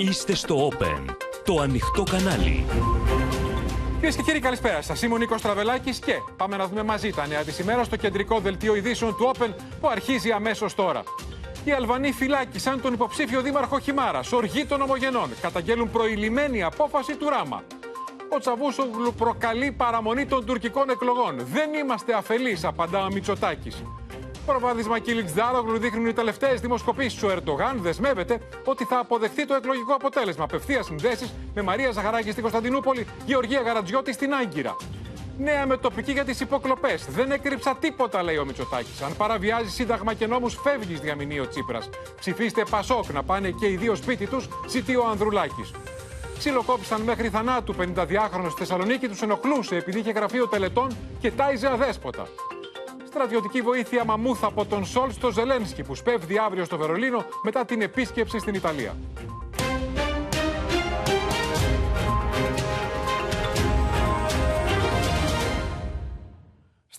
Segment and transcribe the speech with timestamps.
[0.00, 1.04] Είστε στο Open,
[1.44, 2.64] το ανοιχτό κανάλι.
[3.94, 5.02] Κυρίες και κύριοι, καλησπέρα σας.
[5.02, 8.40] Είμαι ο Νίκος Τραβελάκης και πάμε να δούμε μαζί τα νέα της ημέρας στο κεντρικό
[8.40, 9.48] δελτίο ειδήσεων του Open
[9.80, 11.02] που αρχίζει αμέσως τώρα.
[11.64, 15.30] Οι Αλβανοί φυλάκισαν τον υποψήφιο δήμαρχο Χιμάρας, οργή των ομογενών.
[15.40, 17.62] Καταγγέλουν προηλημένη απόφαση του Ράμα.
[18.28, 21.36] Ο Τσαβούσογλου προκαλεί παραμονή των τουρκικών εκλογών.
[21.52, 23.82] Δεν είμαστε αφελείς, απαντά ο Μητσοτάκης.
[24.48, 27.22] Προβάδισμα Κίλιξ Δάρογλου δείχνουν οι τελευταίες δημοσκοπήσεις.
[27.22, 30.44] Ο Ερντογάν δεσμεύεται ότι θα αποδεχθεί το εκλογικό αποτέλεσμα.
[30.44, 34.76] Απευθείας συνδέσεις με Μαρία Ζαχαράκη στην Κωνσταντινούπολη, Γεωργία Γαρατζιώτη στην Άγκυρα.
[35.38, 37.06] Νέα με τοπική για τις υποκλοπές.
[37.10, 39.02] Δεν έκρυψα τίποτα, λέει ο Μητσοτάκης.
[39.02, 41.88] Αν παραβιάζει σύνταγμα και νόμους, φεύγεις, διαμηνεί ο Τσίπρας.
[42.20, 45.70] Ψηφίστε Πασόκ να πάνε και οι δύο σπίτι τους, ζητεί ο Ανδρουλάκης.
[46.38, 52.26] Ξυλοκόπησαν μέχρι θανάτου 52χρονο στη Θεσσαλονίκη, τους ενοχλούσε επειδή είχε γραφείο τελετών και τάιζε αδέσποτα.
[53.18, 57.82] Στρατιωτική βοήθεια μαμούθ από τον Σόλ στο Ζελένσκι που σπέβδει αύριο στο Βερολίνο μετά την
[57.82, 58.94] επίσκεψη στην Ιταλία.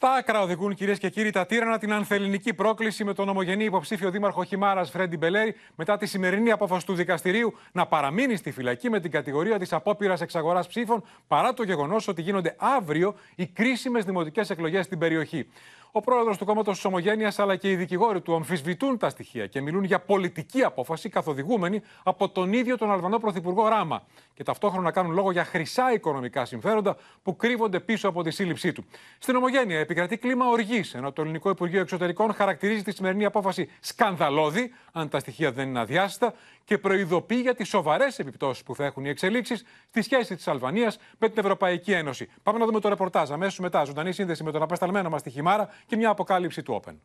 [0.02, 4.11] Στα άκρα οδηγούν κυρίες και κύριοι τα τύρανα την ανθεληνική πρόκληση με τον ομογενή υποψήφιο
[4.11, 9.00] δήμαρχο Χιμάρας Φρέντι Μπελέρη μετά τη σημερινή απόφαση του δικαστηρίου να παραμείνει στη φυλακή με
[9.00, 14.50] την κατηγορία της απόπειρας εξαγοράς ψήφων παρά το γεγονός ότι γίνονται αύριο οι κρίσιμες δημοτικές
[14.50, 15.48] εκλογές στην περιοχή.
[15.92, 19.62] Ο πρόεδρος του κόμματος της Ομογένειας αλλά και οι δικηγόροι του αμφισβητούν τα στοιχεία και
[19.62, 24.04] μιλούν για πολιτική απόφαση καθοδηγούμενη από τον ίδιο τον Αλβανό Πρωθυπουργό Ράμα.
[24.34, 28.86] Και ταυτόχρονα κάνουν λόγο για χρυσά οικονομικά συμφέροντα που κρύβονται πίσω από τη σύλληψή του.
[29.20, 34.73] Στην Ομογένεια επικρατεί κλίμα οργής, ενώ το Ελληνικό Υπουργείο Εξωτερικών χαρακτηρίζει τη σημερινή απόφαση σκανδαλώδη,
[34.92, 39.06] αν τα στοιχεία δεν είναι αδιάστατα, και προειδοποιεί για τις σοβαρές επιπτώσεις που θα έχουν
[39.06, 42.30] οι εξελίξεις στη σχέση της Αλβανίας με την Ευρωπαϊκή Ένωση.
[42.44, 43.84] Πάμε να δούμε το ρεπορτάζ αμέσως μετά.
[43.84, 46.96] Ζωντανή σύνδεση με τον απεσταλμένο μας στη Χιμάρα και μια αποκάλυψη του Open.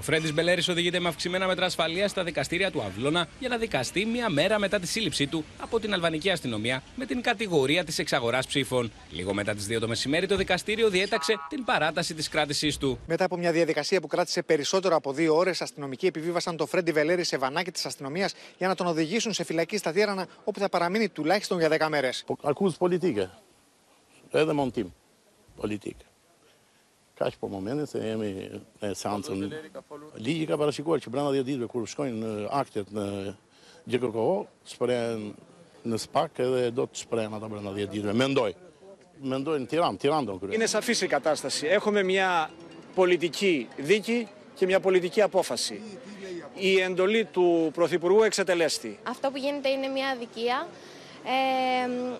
[0.00, 4.04] Ο Φρέντις Μπελέρης οδηγείται με αυξημένα μέτρα ασφαλείας στα δικαστήρια του Αυλώνα για να δικαστεί
[4.04, 8.46] μία μέρα μετά τη σύλληψή του από την αλβανική αστυνομία με την κατηγορία της εξαγοράς
[8.46, 8.92] ψήφων.
[9.10, 12.98] Λίγο μετά τις 2 το μεσημέρι, το δικαστήριο διέταξε την παράταση της κράτησής του.
[13.06, 17.24] Μετά από μια διαδικασία που κράτησε περισσότερο από δύο ώρες, αστυνομικοί επιβίβασαν τον Φρέντι Βελέρη
[17.24, 21.08] σε βανάκι της αστυνομίας για να τον οδηγήσουν σε φυλακή στα Τύρανα, όπου θα παραμείνει
[21.08, 22.24] τουλάχιστον για 10 μέρες.
[22.42, 23.28] Ακούς πολιτike.
[24.32, 24.84] Edhe mund
[25.60, 26.04] tim politike.
[27.18, 28.48] Kaq po momentin se jemi
[28.80, 29.42] në seancën.
[30.16, 33.34] Ligji ka parashikuar që brenda 10 ditëve kur shkojnë në aktet në
[33.86, 35.34] GKKO, shprehen
[35.84, 38.16] në SPAK edhe do të shprehen ata brenda 10 ditëve.
[38.16, 38.54] Mendoj.
[39.20, 40.54] Mendoj në Tiranë, Tiranë do kryej.
[40.54, 41.66] Είναι σαφής η κατάσταση.
[41.66, 42.50] Έχουμε μια
[42.94, 45.82] πολιτική δίκη και μια πολιτική απόφαση.
[46.54, 48.98] Η εντολή του Πρωθυπουργού εξετελέστη.
[49.02, 50.68] Αυτό που γίνεται είναι μια αδικία.
[51.24, 52.18] Ε,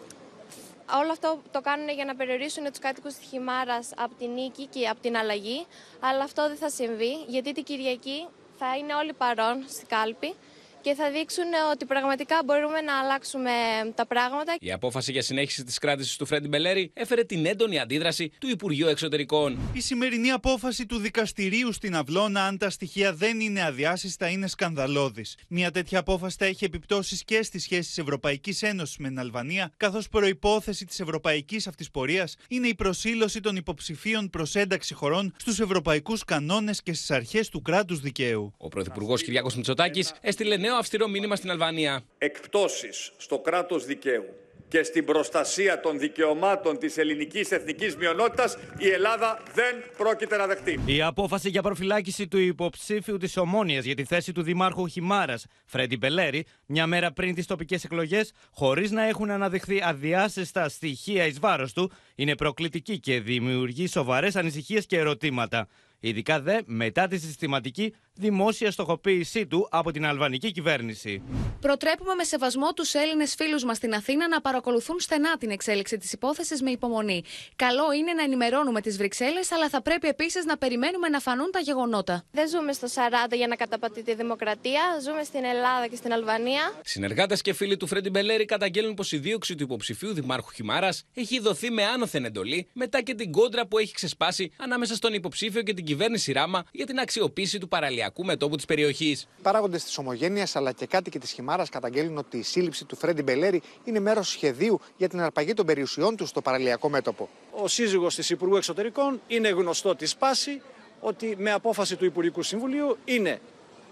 [0.99, 4.89] όλο αυτό το κάνουν για να περιορίσουν τους κάτοικους της Χιμάρας από την νίκη και
[4.89, 5.67] από την αλλαγή.
[6.01, 8.29] Αλλά αυτό δεν θα συμβεί, γιατί την Κυριακή
[8.59, 10.35] θα είναι όλοι παρόν στην κάλπη
[10.83, 13.51] και θα δείξουν ότι πραγματικά μπορούμε να αλλάξουμε
[13.95, 14.57] τα πράγματα.
[14.61, 18.87] Η απόφαση για συνέχιση της κράτησης του Φρέντι Μπελέρη έφερε την έντονη αντίδραση του Υπουργείου
[18.87, 19.59] Εξωτερικών.
[19.73, 25.37] Η σημερινή απόφαση του δικαστηρίου στην Αυλώνα, αν τα στοιχεία δεν είναι αδιάσυστα, είναι σκανδαλώδης.
[25.49, 30.09] Μια τέτοια απόφαση θα έχει επιπτώσεις και στις σχέσεις Ευρωπαϊκής Ένωσης με την Αλβανία, καθώς
[30.09, 36.25] προπόθεση της ευρωπαϊκής αυτής πορείας είναι η προσήλωση των υποψηφίων προς ένταξη χωρών στους ευρωπαϊκούς
[36.25, 38.55] κανόνες και στις αρχές του κράτους δικαίου.
[38.57, 42.03] Ο Πρωθυπουργός Κυριάκος Μητσοτάκης έστειλε νέο αυστηρό μήνυμα στην Αλβανία.
[42.19, 44.25] εκπτώσεις στο κράτος δικαίου
[44.69, 50.81] και στην προστασία των δικαιωμάτων της ελληνικής εθνικής μειονότητας η Ελλάδα δεν πρόκειται να δεχτεί.
[50.87, 55.97] Η απόφαση για προφυλάκηση του υποψήφιου της Ομόνιας για τη θέση του Δημάρχου Χιμάρας, Φρέντι
[55.97, 61.73] Μπελέρη, μια μέρα πριν τις τοπικές εκλογές, χωρίς να έχουν αναδειχθεί αδιάσυστα στοιχεία εις βάρος
[61.73, 65.69] του, είναι προκλητική και δημιουργεί σοβαρές ανησυχίες και ερωτήματα.
[66.03, 71.23] Ειδικά δε μετά τη συστηματική δημόσια στοχοποίησή του από την αλβανική κυβέρνηση.
[71.61, 76.13] Προτρέπουμε με σεβασμό τους Έλληνες φίλους μας στην Αθήνα να παρακολουθούν στενά την εξέλιξη της
[76.13, 77.23] υπόθεσης με υπομονή.
[77.57, 81.61] Καλό είναι να ενημερώνουμε τις Βρυξέλλες, αλλά θα πρέπει επίσης να περιμένουμε να φανούν τα
[81.61, 82.25] γεγονότα.
[82.31, 82.87] Δεν ζούμε στο
[83.31, 86.73] 40 για να καταπατεί τη δημοκρατία, ζούμε στην Ελλάδα και στην Αλβανία.
[86.85, 91.41] Συνεργάτες και φίλοι του Φρέντι Μπελέρη καταγγέλνουν πως η δίωξη του υποψηφίου Δημάρχου Χιμάρας έχει
[91.41, 95.75] δοθεί με άνωθεν εντολή μετά και την κόντρα που έχει ξεσπάσει ανάμεσα στον υποψήφιο και
[95.75, 97.69] την κυβέρνηση Ράμα για την αξιοποίηση του
[98.01, 99.29] παραλιακού μετόπου της περιοχής.
[99.43, 103.63] Παράγοντες της Ομογένειας αλλά και κάτοικοι της Χιμάρας καταγγέλνουν ότι η σύλληψη του Φρέντι Μπελέρη
[103.85, 107.29] είναι μέρος σχεδίου για την αρπαγή των περιουσιών του στο παραλιακό μέτωπο.
[107.51, 110.63] Ο σύζυγος της Υπουργού Εξωτερικών είναι γνωστό της πάση
[111.01, 113.41] ότι με απόφαση του Υπουργικού Συμβουλίου είναι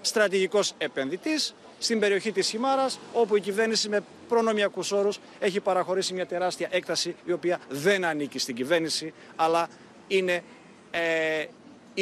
[0.00, 6.26] στρατηγικός επενδυτής στην περιοχή της Χιμάρας όπου η κυβέρνηση με προνομιακούς όρους έχει παραχωρήσει μια
[6.26, 9.68] τεράστια έκταση η οποία δεν ανήκει στην κυβέρνηση αλλά
[10.08, 10.42] είναι
[10.90, 11.44] ε,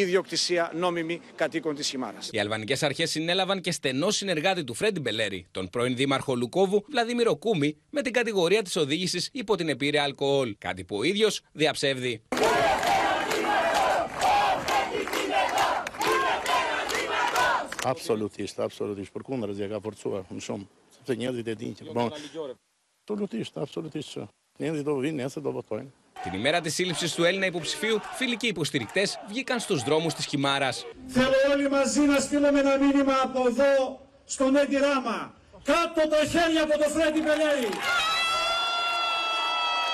[0.01, 2.29] ιδιοκτησία νόμιμη κατοίκων της Χιμάρας.
[2.33, 7.37] Οι αλβανικές αρχές συνέλαβαν και στενό συνεργάτη του Φρέντι Μπελέρη, τον πρώην δήμαρχο Λουκόβου Βλαδίμηρο
[7.37, 10.55] Κούμι, με την κατηγορία της οδήγησης υπό την επίρρεια αλκοόλ.
[10.59, 12.23] Κάτι που ο ίδιος διαψεύδει.
[17.87, 19.13] Absolutisht, absolutisht.
[19.15, 20.65] Përkundër asgjë ka forcuar më shumë,
[20.97, 22.11] sepse njerëzit e dinë që bon.
[22.11, 24.25] Absolutisht, absolutisht që.
[24.59, 25.91] Njerëzit do vinë, nesër do votojnë.
[26.23, 30.85] Την ημέρα της σύλληψης του Έλληνα υποψηφίου, φιλικοί υποστηρικτές βγήκαν στους δρόμους της Χιμάρας.
[31.07, 35.35] Θέλω όλοι μαζί να στείλουμε ένα μήνυμα από εδώ στον Έντι Ράμα.
[35.65, 37.69] Κάτω το χέρι από το Φρέντι Πελέρη.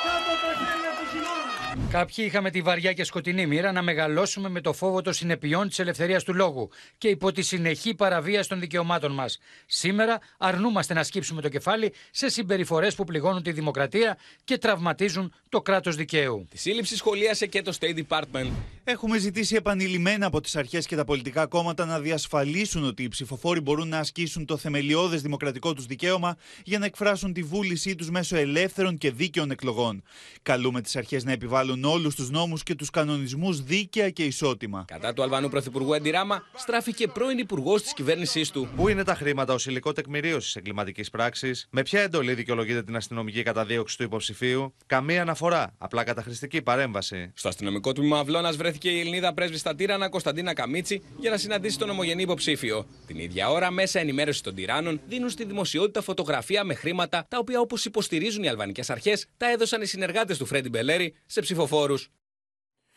[0.04, 1.81] Κάτω το χέρι από τη Χιμάρα.
[1.92, 5.78] Κάποιοι είχαμε τη βαριά και σκοτεινή μοίρα να μεγαλώσουμε με το φόβο των συνεπειών της
[5.78, 9.38] ελευθερίας του λόγου και υπό τη συνεχή παραβίαση των δικαιωμάτων μας.
[9.66, 15.60] Σήμερα αρνούμαστε να σκύψουμε το κεφάλι σε συμπεριφορές που πληγώνουν τη δημοκρατία και τραυματίζουν το
[15.60, 16.46] κράτος δικαίου.
[16.50, 18.50] Τη σύλληψη σχολίασε και το State Department.
[18.84, 23.60] Έχουμε ζητήσει επανειλημμένα από τις αρχές και τα πολιτικά κόμματα να διασφαλίσουν ότι οι ψηφοφόροι
[23.60, 28.36] μπορούν να ασκήσουν το θεμελιώδες δημοκρατικό τους δικαίωμα για να εκφράσουν τη βούλησή τους μέσω
[28.36, 30.02] ελεύθερων και δίκαιων εκλογών.
[30.42, 34.84] Καλούμε τις αρχές να επιβάλλουν όλους τους νόμους και τους κανονισμούς δίκαια και ισότιμα.
[34.87, 38.69] Κατά του Αλβανού Πρωθυπουργού Έντι Ράμα στράφηκε πρώην Υπουργός της κυβέρνησής του.
[38.76, 43.43] Πού είναι τα χρήματα ως υλικό τεκμηρίωσης εγκληματικής πράξης, με ποια εντολή δικαιολογείται την αστυνομική
[43.43, 47.31] καταδίωξη του υποψηφίου, καμία αναφορά, απλά καταχρηστική παρέμβαση.
[47.34, 51.79] Στο αστυνομικό τμήμα Αυλώνας βρέθηκε η Ελληνίδα πρέσβη στα Τύρανα Κωνσταντίνα Καμίτσι για να συναντήσει
[51.79, 52.87] τον ομογενή υποψήφιο.
[53.06, 57.61] Την ίδια ώρα, μέσα ενημέρωση των τυράννων δίνουν στη δημοσιότητα φωτογραφία με χρήματα τα οποία,
[57.61, 61.70] όπως υποστηρίζουν οι αλβανικές αρχές, τα έδωσαν οι συνεργάτες του Φρέντι Μπελέρη σε ψηφοφόρου.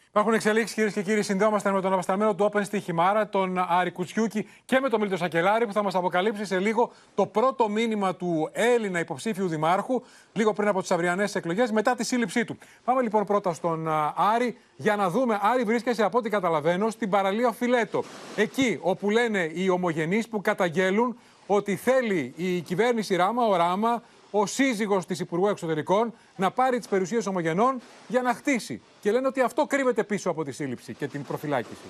[0.10, 1.22] Υπάρχουν εξελίξεις, κυρίες και κύριοι.
[1.22, 5.18] Συνδέομαστε με τον απεσταλμένο του Open στη Χιμάρα, τον Άρη Κουτσιούκη και με τον Μίλτο
[5.18, 10.02] Σακελάρη, που θα μας αποκαλύψει σε λίγο το πρώτο μήνυμα του Έλληνα υποψήφιου δημάρχου,
[10.34, 12.58] λίγο πριν από τις αυριανές εκλογές, μετά τη σύλληψή του.
[12.84, 15.40] Πάμε λοιπόν πρώτα στον Άρη για να δούμε.
[15.42, 18.04] Άρη, βρίσκεσαι από ό,τι καταλαβαίνω στην παραλία Φιλέτο.
[18.36, 21.18] Εκεί όπου λένε οι ομογενείς που καταγγέλουν
[21.48, 24.04] ότι θέλει η κυβέρνηση Ράμα, ο Ράμα,
[24.38, 28.82] ο σύζυγος της Υπουργού Εξωτερικών να πάρει τις περιουσίες ομογενών για να χτίσει.
[29.02, 31.86] Και λένε ότι αυτό κρύβεται πίσω από τη σύλληψη και την προφυλάκηση.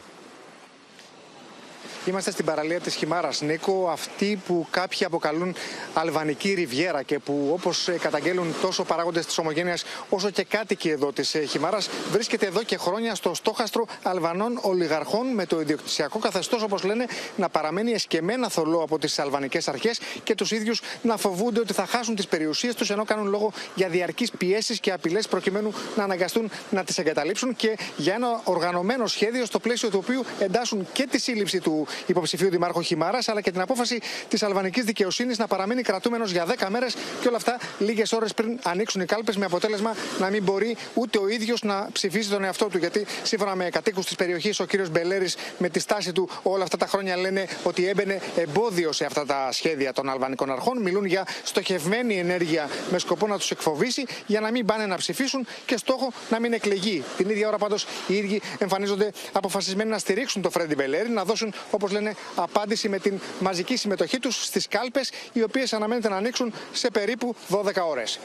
[2.07, 5.55] Είμαστε στην παραλία της Χιμάρας, Νίκο, αυτή που κάποιοι αποκαλούν
[5.93, 11.35] Αλβανική Ριβιέρα και που όπως καταγγέλουν τόσο παράγοντες της ομογένειας όσο και κάτοικοι εδώ της
[11.49, 17.05] Χιμάρας βρίσκεται εδώ και χρόνια στο στόχαστρο Αλβανών ολιγαρχών με το ιδιοκτησιακό καθεστώς όπως λένε
[17.35, 21.85] να παραμένει εσκεμμένα θολό από τις αλβανικές αρχές και τους ίδιους να φοβούνται ότι θα
[21.85, 26.51] χάσουν τις περιουσίες τους ενώ κάνουν λόγο για διαρκείς πιέσεις και απειλές προκειμένου να αναγκαστούν
[26.69, 31.19] να τις εγκαταλείψουν και για ένα οργανωμένο σχέδιο στο πλαίσιο του οποίου εντάσσουν και τη
[31.19, 36.31] σύλληψη του υποψηφίου Δημάρχου Χιμάρας, αλλά και την απόφαση της αλβανικής δικαιοσύνης να παραμείνει κρατούμενος
[36.31, 40.29] για 10 μέρες και όλα αυτά λίγες ώρες πριν ανοίξουν οι κάλπες, με αποτέλεσμα να
[40.29, 42.77] μην μπορεί ούτε ο ίδιος να ψηφίσει τον εαυτό του.
[42.77, 46.77] Γιατί σύμφωνα με κατοίκους της περιοχής, ο κύριος Μπελέρης με τη στάση του όλα αυτά
[46.77, 50.81] τα χρόνια λένε ότι έμπαινε εμπόδιο σε αυτά τα σχέδια των αλβανικών αρχών.
[50.81, 55.47] Μιλούν για στοχευμένη ενέργεια με σκοπό να τους εκφοβήσει για να μην πάνε να ψηφίσουν
[55.65, 57.03] και στόχο να μην εκλεγεί.
[57.17, 61.53] Την ίδια ώρα πάντως οι ίδιοι εμφανίζονται αποφασισμένοι να στηρίξουν τον Φρέντι Μπελέρη, να δώσουν
[61.71, 66.53] όπως λένε απάντηση με την μαζική συμμετοχή τους στις κάλπες οι οποίες αναμένεται να ανοίξουν
[66.71, 68.19] σε περίπου 12 ώρες.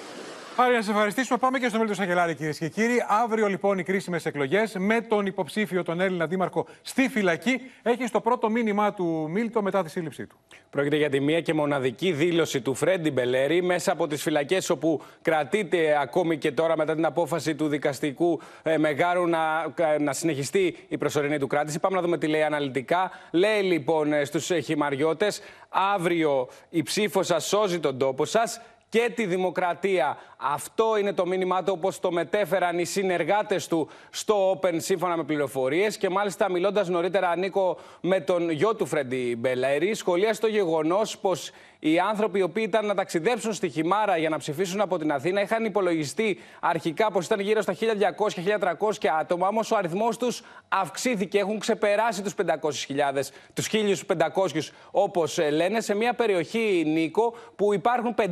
[0.56, 1.38] Άρα, να σα ευχαριστήσουμε.
[1.38, 3.04] Πάμε και στο Μίλτο Σαγελάρη, κυρίες και κύριοι.
[3.08, 7.60] Αύριο, λοιπόν, οι κρίσιμες εκλογές με τον υποψήφιο, τον Έλληνα Δήμαρχο, στη φυλακή.
[7.82, 10.36] Έχει στο πρώτο μήνυμά του Μίλτο μετά τη σύλληψή του.
[10.70, 15.02] Πρόκειται για τη μία και μοναδική δήλωση του Φρέντι Μπελέρη μέσα από τις φυλακές όπου
[15.22, 20.98] κρατείται ακόμη και τώρα μετά την απόφαση του δικαστικού ε, Μεγάρου να, να συνεχιστεί η
[20.98, 21.78] προσωρινή του κράτηση.
[21.78, 23.10] Πάμε να δούμε τι λέει αναλυτικά.
[23.30, 30.16] Λέει λοιπόν στους χυμαριώτες, αύριο η ψήφος σας σώζει τον τόπο σας και τη δημοκρατία.
[30.42, 35.24] Αυτό είναι το μήνυμά του όπως το μετέφεραν οι συνεργάτες του στο Open σύμφωνα με
[35.24, 35.96] πληροφορίες.
[35.96, 41.50] Και μάλιστα μιλώντας νωρίτερα Νίκο με τον γιο του Φρέντι Μπελέρη σχολίασε το γεγονός πως
[41.78, 45.40] οι άνθρωποι οι οποίοι ήταν να ταξιδέψουν στη Χιμάρα για να ψηφίσουν από την Αθήνα
[45.40, 51.58] είχαν υπολογιστεί αρχικά πως ήταν γύρω στα 1.200-1.300 άτομα όμως ο αριθμός τους αυξήθηκε, έχουν
[51.58, 52.52] ξεπεράσει τους 500.000,
[53.54, 58.28] τους 1.500 όπως λένε σε μια περιοχή Νίκο που υπάρχουν 5.500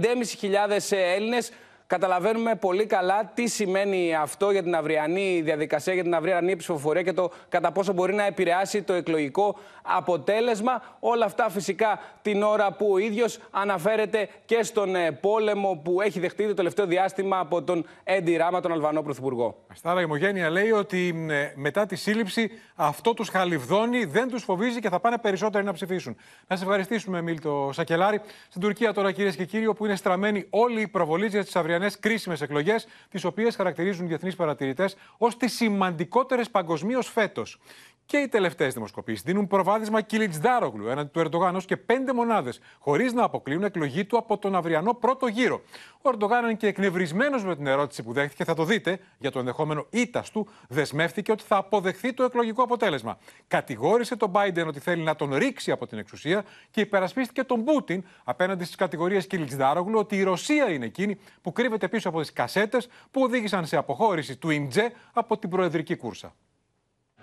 [0.90, 1.50] Έλληνες
[1.88, 7.12] καταλαβαίνουμε πολύ καλά τι σημαίνει αυτό για την αυριανή διαδικασία, για την αυριανή ψηφοφορία και
[7.12, 10.82] το κατά πόσο μπορεί να επηρεάσει το εκλογικό αποτέλεσμα.
[11.00, 16.20] Όλα αυτά φυσικά την ώρα που ο ίδιος αναφέρεται και στον ε, πόλεμο που έχει
[16.20, 19.64] δεχτεί το τελευταίο διάστημα από τον Έντι Ράμα, τον Αλβανό Πρωθυπουργό.
[19.74, 24.80] Στάρα, η Μογένεια λέει ότι ε, μετά τη σύλληψη αυτό τους χαλιβδώνει, δεν τους φοβίζει
[24.80, 26.16] και θα πάνε περισσότεροι να ψηφίσουν.
[26.46, 28.20] Να σε ευχαριστήσουμε, Μίλτο Σακελάρη.
[28.48, 31.86] Στην Τουρκία τώρα, κυρίες και κύριοι, όπου είναι στραμμένοι όλοι οι προβολεί για τις αυριανέ
[31.86, 37.60] αυριανέ κρίσιμες εκλογές, τις οποίες χαρακτηρίζουν διεθνείς παρατηρητές ως τις σημαντικότερες παγκοσμίως φέτος.
[38.08, 43.12] Και οι τελευταίες δημοσκοπήσεις δίνουν προβάδισμα Κιλιτζδάρογλου έναντι του Ερντογάν ως και πέντε μονάδες, χωρίς
[43.12, 45.62] να αποκλείουν εκλογή του από τον αυριανό πρώτο γύρο.
[46.02, 49.38] Ο Ερντογάν είναι και εκνευρισμένος με την ερώτηση που δέχτηκε, θα το δείτε, για το
[49.38, 53.18] ενδεχόμενο ήττας του, δεσμεύτηκε ότι θα αποδεχθεί το εκλογικό αποτέλεσμα.
[53.48, 58.04] Κατηγόρησε τον Biden ότι θέλει να τον ρίξει από την εξουσία και υπερασπίστηκε τον Πούτιν
[58.24, 62.88] απέναντι στις κατηγορίες Κιλιτζδάρογλου ότι η Ρωσία είναι εκείνη που κρύβεται πίσω από τις κασέτες
[63.10, 66.34] που οδήγησαν σε αποχώρηση του Ιντζέ από την προεδρική κούρσα.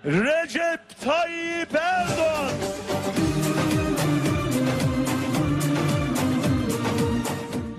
[0.04, 2.54] Recep Tayyip Erdoğan.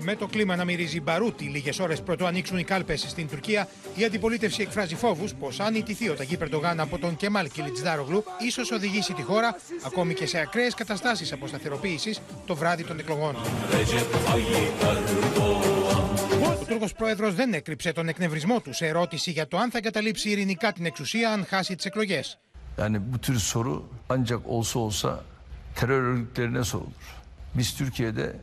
[0.00, 4.04] Με το κλίμα να μυρίζει μπαρούτι λίγες ώρες πρωτού ανοίξουν οι κάλπες στην Τουρκία, η
[4.04, 9.12] αντιπολίτευση εκφράζει φόβους πως αν ιτηθεί ο Ταγί Περντογάν από τον Κεμάλ Κιλιτζδάρογλου, ίσως οδηγήσει
[9.12, 9.56] τη χώρα
[9.86, 13.36] ακόμη και σε ακραίες καταστάσεις αποσταθεροποίησης το βράδυ των εκλογών.
[16.37, 20.29] Ο Τούρκο πρόεδρο δεν έκρυψε τον εκνευρισμό του σε ερώτηση για το αν θα καταλήψει
[20.29, 22.21] ειρηνικά την εξουσία αν χάσει τι εκλογέ.
[22.77, 23.75] Yani bu tür soru
[24.09, 25.23] ancak olsa olsa
[25.75, 27.05] terör örgütlerine sorulur.
[27.57, 28.35] Biz Türkiye'de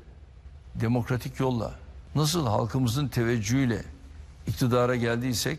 [0.74, 1.74] demokratik yolla
[2.14, 3.84] nasıl halkımızın teveccühüyle
[4.46, 5.58] iktidara geldiysek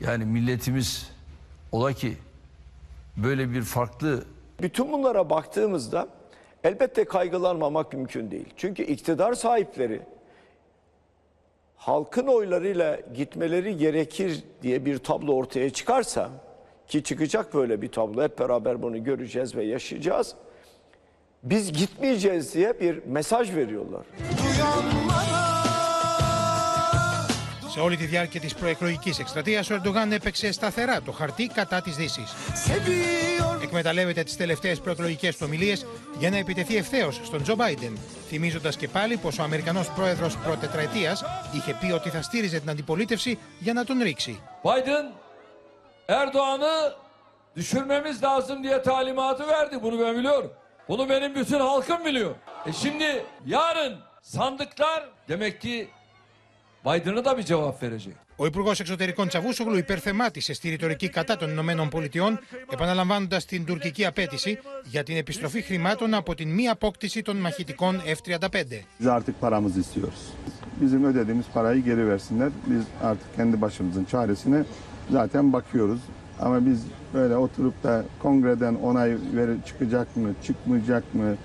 [0.00, 1.10] yani milletimiz
[1.72, 2.16] ola ki
[3.16, 4.24] böyle bir farklı
[4.62, 6.08] Bütün bunlara baktığımızda
[6.64, 8.48] elbette kaygılanmamak mümkün değil.
[8.56, 10.02] Çünkü iktidar sahipleri
[11.76, 16.30] halkın oylarıyla gitmeleri gerekir diye bir tablo ortaya çıkarsa
[16.88, 20.34] ki çıkacak böyle bir tablo hep beraber bunu göreceğiz ve yaşayacağız.
[21.42, 24.04] Biz gitmeyeceğiz diye bir mesaj veriyorlar.
[27.74, 31.90] Σε όλη τη διάρκεια τη προεκλογική εκστρατεία, ο Ερντογάν έπαιξε σταθερά το χαρτί κατά τη
[31.90, 32.24] Δύση.
[33.67, 35.85] Εκμεταλλεύεται τις τελευταίες προεκλογικές του ομιλίες
[36.19, 37.97] για να επιτεθεί ευθέως στον Τζο Μπάιντεν,
[38.27, 41.17] θυμίζοντας και πάλι πως ο Αμερικανός πρόεδρος προτετραετία
[41.55, 44.39] είχε πει ότι θα στήριζε την αντιπολίτευση για να τον ρίξει.
[44.63, 45.11] Biden
[46.07, 46.93] Erdoğan'ı
[47.55, 49.81] düşürmemiz lazım diye talimatı verdi.
[49.81, 50.51] Bunu ben biliyorum.
[50.87, 52.35] Bunu benim bütün halkım biliyor.
[52.65, 55.89] E şimdi yarın sandıklar demek ki
[56.85, 58.26] Biden'a da bir cevap verecek.
[58.39, 62.39] Ο Υπουργό Εξωτερικών Τσαβούσογλου υπερθεμάτισε στη ρητορική κατά των Ηνωμένων Πολιτειών,
[62.73, 68.49] επαναλαμβάνοντα την τουρκική απέτηση για την επιστροφή χρημάτων από την μη απόκτηση των μαχητικών F-35.
[68.99, 70.33] Biz artık paramızı istiyoruz.
[70.81, 72.49] Bizim ödediğimiz parayı geri versinler.
[72.65, 74.63] Biz artık kendi başımızın çaresine
[75.11, 75.99] zaten bakıyoruz.
[76.39, 76.79] Ama biz
[77.13, 81.35] böyle oturup da kongreden onay ver çıkacak mı, çıkmayacak mı,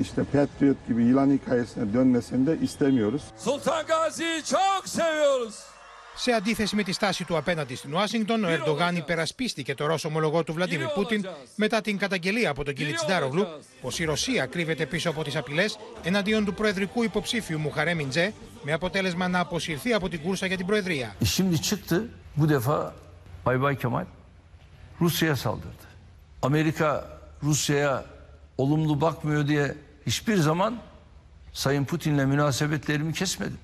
[0.00, 3.22] işte Patriot gibi yılan hikayesine dönmesini de istemiyoruz.
[3.36, 5.71] Sultan Gazi'yi çok seviyoruz.
[6.14, 10.44] Σε αντίθεση με τη στάση του απέναντι στην Ουάσιγκτον, ο Ερντογάν υπερασπίστηκε το Ρώσο ομολογό
[10.44, 11.26] του Βλαντίμιρ Πούτιν
[11.56, 13.46] μετά την καταγγελία από τον Κιλιτσντάρογλου
[13.80, 18.72] πως η Ρωσία κρύβεται πίσω από τις απειλές εναντίον του προεδρικού υποψήφιου Μουχαρέ Μιντζέ, με
[18.72, 21.14] αποτέλεσμα να αποσυρθεί από την κούρσα για την Προεδρία.
[21.20, 22.94] E Şimdi çıktı bu defa
[23.46, 24.04] Bay Bay Kemal
[25.00, 25.84] Rusya'ya saldırdı.
[26.42, 28.04] Amerika Rusya'ya
[28.58, 29.74] olumlu bakmıyor diye
[30.06, 30.78] hiçbir zaman
[31.52, 33.58] Sayın Putin'le münasebetlerimi kesmedim.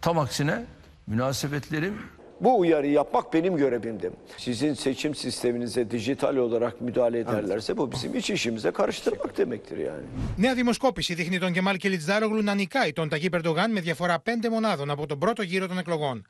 [0.00, 0.64] Tam aksine
[1.06, 1.94] münasebetlerim
[2.40, 4.10] Bu uyarıyı yapmak benim görevimdi.
[4.36, 10.04] Sizin seçim sisteminize dijital olarak müdahale ederlerse bu bizim iç işimize karıştırmak demektir yani.
[10.38, 14.90] Νέα δημοσκόπηση δείχνει τον Κεμάλ Κιλιτζάρογλου να νικάει τον Ταγί Περντογάν με διαφορά πέντε μονάδων
[14.90, 16.24] από τον πρώτο γύρο των εκλογών.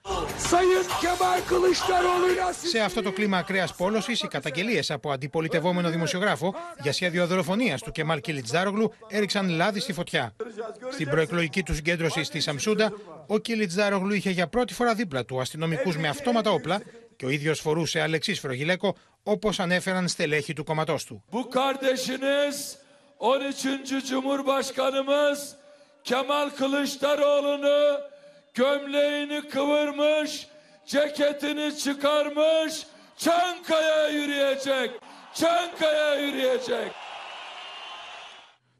[2.68, 7.90] Σε αυτό το κλίμα ακραίας πόλωσης, οι καταγγελίες από αντιπολιτευόμενο δημοσιογράφο για σχέδιο δολοφονία του
[7.90, 10.34] Κεμάλ Κιλιτζάρογλου έριξαν λάδι στη φωτιά.
[10.92, 12.92] Στην προεκλογική του συγκέντρωση στη Σαμσούντα,
[13.26, 16.82] ο Κιλιτζάρογλου είχε για πρώτη φορά δίπλα του αστυνομικούς με αυτόματα όπλα
[17.16, 21.24] και ο ίδιος φορούσε αλεξίσφαιρο γυλαίκο όπως ανέφεραν στελέχη του κόμματός του.
[21.32, 22.78] Bu kardeşiniz
[23.18, 24.04] 13.
[24.08, 25.56] Cumhurbaşkanımız
[26.04, 28.00] Kemal Kılıçdaroğlu'nu
[28.56, 30.48] gömleğini kıvırmış,
[30.86, 32.86] ceketini çıkarmış,
[33.16, 34.90] Çankaya yürüyecek.
[35.34, 36.92] Çankaya yürüyecek.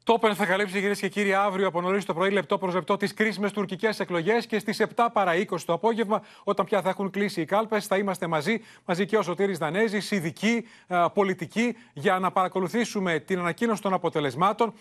[0.07, 2.97] Το Open θα καλύψει κυρίες και κύριοι αύριο από νωρίς το πρωί, λεπτό προς λεπτό,
[2.97, 7.09] τις κρίσιμες τουρκικές εκλογές και στις 7 παρα 20 το απόγευμα, όταν πια θα έχουν
[7.09, 12.19] κλείσει οι κάλπες, θα είμαστε μαζί, μαζί και ο Σωτήρης Δανέζης, ειδικοί, ε, πολιτικοί, για
[12.19, 14.73] να παρακολουθήσουμε την ανακοίνωση των αποτελεσμάτων,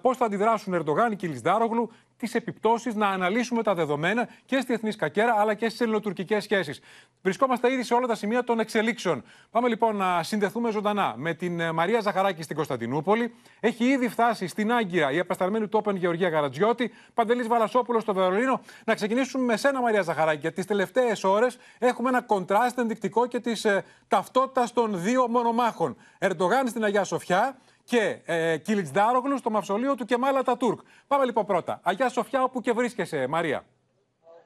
[0.00, 4.90] πώς θα αντιδράσουν Ερντογάν και Λισδάρογλου, τις επιπτώσεις, να αναλύσουμε τα δεδομένα και στη διεθνή
[4.90, 6.80] σκακέρα αλλά και στις ελληνοτουρκικές σχέσεις.
[7.22, 9.22] Βρισκόμαστε ήδη σε όλα τα σημεία των εξελίξεων.
[9.50, 13.34] Πάμε λοιπόν να συνδεθούμε ζωντανά με την ε, Μαρία Ζαχαράκη στην Κωνσταντινούπολη.
[13.60, 18.60] Έχει ήδη φτάσει στην Άγκυρα η απεσταλμένη του Open Γεωργία Γαρατζιώτη, Παντελής Βαλασόπουλος στο Βερολίνο.
[18.84, 23.40] Να ξεκινήσουμε με σένα, Μαρία Ζαχαράκη, γιατί τις τελευταίες ώρες έχουμε ένα κοντράστ ενδεικτικό και
[23.40, 25.96] της ε, ταυτότητας των δύο μονομάχων.
[26.18, 30.80] Ερντογάν στην Αγία Σοφιά και ε, Κιλιτζδάρογλου στο μαυσολείο του Κεμάλα Τατούρκ.
[31.06, 31.80] Πάμε λοιπόν πρώτα.
[31.82, 33.64] Αγία Σοφιά, όπου και βρίσκεσαι, Μαρία;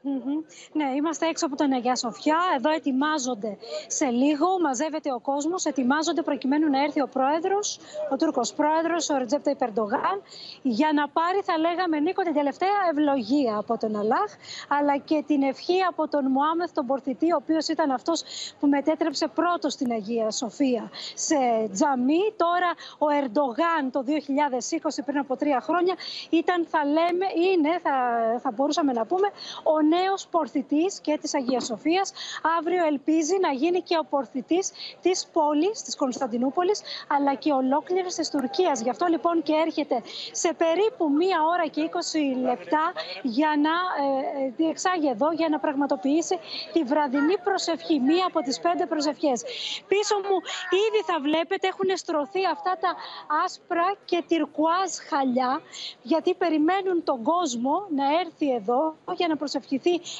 [0.09, 0.41] Μμμ.
[0.73, 2.39] Ναι, είμαστε έξω από τον Αγία Σοφιά.
[2.57, 4.47] Εδώ ετοιμάζονται σε λίγο.
[4.61, 5.65] Μαζεύεται ο κόσμος.
[5.65, 7.79] Ετοιμάζονται προκειμένου να έρθει ο πρόεδρος,
[8.13, 10.23] ο Τούρκος πρόεδρος, ο Ρετζέπτα Υπερντογάν,
[10.63, 14.31] για να πάρει, θα λέγαμε, Νίκο, την τελευταία ευλογία από τον Αλάχ,
[14.69, 18.23] αλλά και την ευχή από τον Μουάμεθ τον Πορθητή, ο οποίος ήταν αυτός
[18.61, 21.37] που μετέτρεψε πρώτος στην Αγία Σοφία σε
[21.73, 22.23] τζαμί.
[22.37, 25.95] Τώρα ο Ερντογάν το 2020, πριν από τρία χρόνια,
[26.31, 27.95] ήταν, θα λέμε, είναι, θα,
[28.43, 29.29] θα μπορούσαμε να πούμε,
[29.63, 32.13] ο νέος πορθητής και της Αγίας Σοφίας.
[32.59, 34.73] Αύριο ελπίζει να γίνει και ο πορθητής
[35.03, 38.81] της πόλης, της Κωνσταντινούπολης, αλλά και ολόκληρης της Τουρκίας.
[38.81, 42.85] Γι' αυτό λοιπόν και έρχεται σε περίπου μία ώρα και 20 λεπτά
[43.23, 43.75] για να
[44.05, 46.39] ε, διεξάγει εδώ, για να πραγματοποιήσει
[46.73, 49.39] τη βραδινή προσευχή, μία από τις πέντε προσευχές.
[49.89, 50.39] Πίσω μου
[50.87, 52.91] ήδη θα βλέπετε έχουν στρωθεί αυτά τα
[53.45, 55.61] άσπρα και τυρκουάζ χαλιά,
[56.03, 59.76] γιατί περιμένουν τον κόσμο να έρθει εδώ για να προσευχηθεί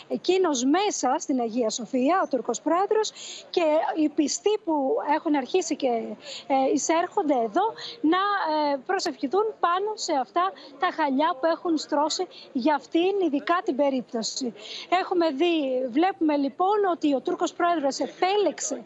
[0.09, 3.13] εκείνος μέσα στην Αγία Σοφία, ο Τούρκος Πρόεδρος,
[3.51, 3.65] και
[3.97, 5.87] οι πιστοί που έχουν αρχίσει και
[6.47, 7.67] ε, εισέρχονται εδώ
[8.01, 8.19] να
[8.73, 14.55] ε, προσευχηθούν πάνω σε αυτά τα χαλιά που έχουν στρώσει για αυτήν ειδικά την περίπτωση.
[15.01, 18.85] Έχουμε δει, βλέπουμε λοιπόν ότι ο Τούρκος Πρόεδρος επέλεξε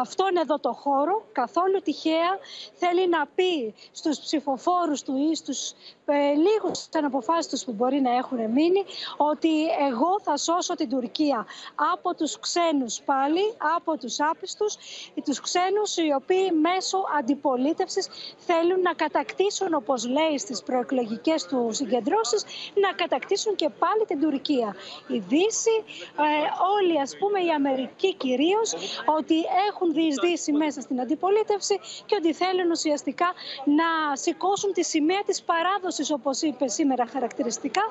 [0.00, 2.38] αυτόν εδώ το χώρο, καθόλου τυχαία
[2.74, 5.72] θέλει να πει στους ψηφοφόρους του ή στους
[6.04, 8.84] ε, λίγους αναποφάσιστους που μπορεί να έχουν μείνει
[9.16, 11.46] ότι εγώ θα σώσω την Τουρκία
[11.92, 14.76] από τους ξένους πάλι, από τους άπιστους,
[15.24, 22.44] τους ξένους οι οποίοι μέσω αντιπολίτευσης θέλουν να κατακτήσουν, όπως λέει στις προεκλογικές του συγκεντρώσεις,
[22.74, 24.76] να κατακτήσουν και πάλι την Τουρκία.
[25.06, 25.76] Η Δύση,
[26.18, 28.74] ε, όλοι ας πούμε η Αμερική κυρίως,
[29.18, 29.36] ότι
[29.68, 33.32] έχουν διεισδύσει μέσα στην αντιπολίτευση και ότι θέλουν ουσιαστικά
[33.64, 37.82] να σηκώσουν τη σημαία της παράδοσης, όπως είπε σήμερα χαρακτηριστικά,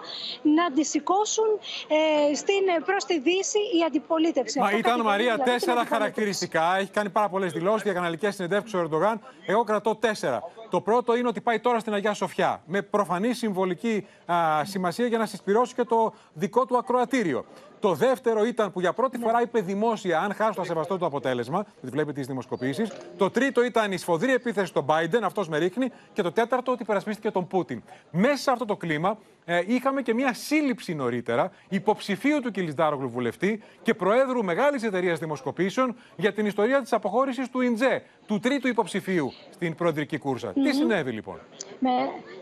[0.42, 4.60] να τη σηκώσουν ε, στην, προς τη Δύση η αντιπολίτευση.
[4.60, 5.94] Μα Αυτό ήταν κατηγορεί Μαρία δηλαδή την τέσσερα αντιπολίτευση.
[5.94, 6.78] χαρακτηριστικά.
[6.78, 9.22] Έχει κάνει πάρα πολλές δηλώσεις για καναλικές συνεντεύξεις ο Ερντογάν.
[9.46, 10.44] Εγώ κρατώ τέσσερα.
[10.70, 12.62] Το πρώτο είναι ότι πάει τώρα στην Αγία Σοφιά.
[12.66, 17.46] Με προφανή συμβολική α, σημασία για να συσπηρώσει και το δικό του ακροατήριο.
[17.82, 21.66] Το δεύτερο ήταν που για πρώτη φορά είπε δημόσια, αν χάσω θα σεβαστώ το αποτέλεσμα,
[21.82, 22.92] γιατί βλέπετε τις δημοσκοπήσεις.
[23.18, 25.92] Το τρίτο ήταν η σφοδρή επίθεση στον Biden, αυτός με ρίχνει.
[26.14, 27.82] Και το τέταρτο ότι υπερασπίστηκε τον Πούτιν.
[28.12, 33.64] Μέσα σε αυτό το κλίμα ε, είχαμε και μια σύλληψη νωρίτερα υποψηφίου του Κιλισδάρογλου βουλευτή
[33.82, 39.34] και προέδρου μεγάλης εταιρείας δημοσκοπήσεων για την ιστορία της αποχώρησης του Ιντζέ, του τρίτου υποψηφίου
[39.54, 40.54] στην προεδρική κούρσα.
[40.54, 40.72] Τι Μμμ.
[40.72, 41.40] συνέβη λοιπόν;
[41.80, 41.90] Με,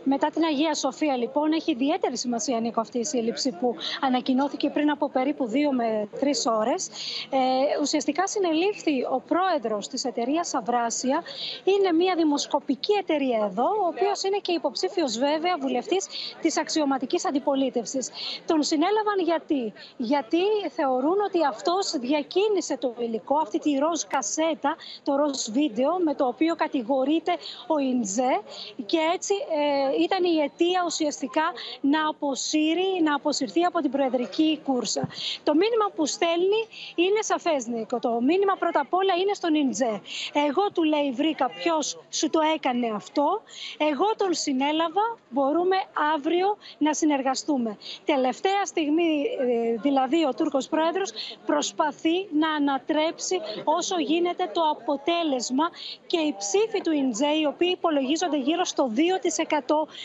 [0.04, 4.90] μετά την Αγία Σοφία, λοιπόν, έχει ιδιαίτερη σημασία, Νίκο, αυτή η σύλληψη που ανακοινώθηκε πριν
[4.90, 6.88] από περίπου δύο με τρεις ώρες.
[7.30, 7.38] Ε,
[7.80, 11.22] ουσιαστικά συνελήφθη ο πρόεδρος της εταιρείας Αυράσια.
[11.64, 16.06] Είναι μια δημοσκοπική εταιρεία εδώ, ο οποίος είναι και υποψήφιος, βέβαια, βουλευτής
[16.40, 18.10] της αξιωματικής αντιπολίτευσης.
[18.46, 20.42] Τον συνέλαβαν γιατί, γιατί
[20.76, 26.26] θεωρούν ότι αυτός διακίνησε το υλικό, αυτή τη ροζ κασέτα, το ροζ βίντεο, με το
[26.26, 27.32] οποίο κατηγορείται
[27.66, 28.40] ο Ιντζέ
[28.86, 31.42] και έτσι ε, ήταν η αιτία ουσιαστικά
[31.80, 35.08] να αποσύρει, να αποσυρθεί από την προεδρική κούρσα.
[35.42, 36.60] Το μήνυμα που στέλνει
[36.94, 37.98] είναι σαφές, Νίκο.
[37.98, 40.00] Το μήνυμα πρώτα απ' όλα είναι στον Ιντζέ.
[40.32, 43.42] Εγώ του λέει βρήκα ποιος σου το έκανε αυτό.
[43.78, 45.18] Εγώ τον συνέλαβα.
[45.28, 45.76] Μπορούμε
[46.14, 47.76] αύριο να συνεργαστούμε.
[48.04, 51.12] Τελευταία στιγμή, ε, δηλαδή, ο Τούρκος Πρόεδρος
[51.46, 55.69] προσπαθεί να ανατρέψει όσο γίνεται το αποτέλεσμα
[56.06, 59.00] και οι ψήφοι του Ιντζέ, οι οποίοι υπολογίζονται γύρω στο 2%,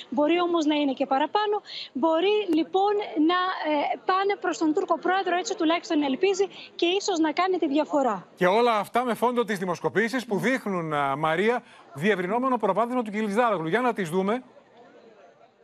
[0.10, 1.62] μπορεί όμως να είναι και παραπάνω,
[1.94, 2.94] μπορεί λοιπόν
[3.32, 3.40] να
[3.72, 8.28] ε, πάνε προς τον Τούρκο Πρόεδρο, έτσι τουλάχιστον ελπίζει και ίσως να κάνει τη διαφορά.
[8.36, 13.68] Και όλα αυτά με φόντο τις δημοσκοπήσεις που δείχνουν, α, Μαρία, διευρυνόμενο προβάδισμα του Κιλισδάρογλου.
[13.68, 14.44] Για να τις δούμε.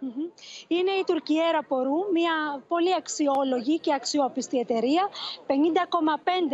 [0.04, 0.26] Μμμ.
[0.68, 5.10] Είναι η Τουρκιέρα Πορού, μια πολύ αξιόλογη και αξιόπιστη εταιρεία.
[5.48, 5.54] 50,5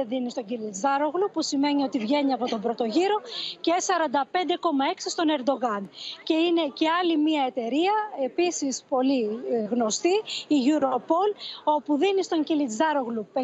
[0.08, 3.22] δίνει στον Κιλιτζάρογλου, που σημαίνει ότι βγαίνει από τον πρώτο γύρο,
[3.60, 5.90] και 45,6 στον Ερντογάν.
[6.24, 11.30] Και είναι και άλλη μια εταιρεία, επίσης πολύ ε, γνωστή, η Europol,
[11.64, 13.42] όπου δίνει στον Κιλιτζάρογλου 51,5%,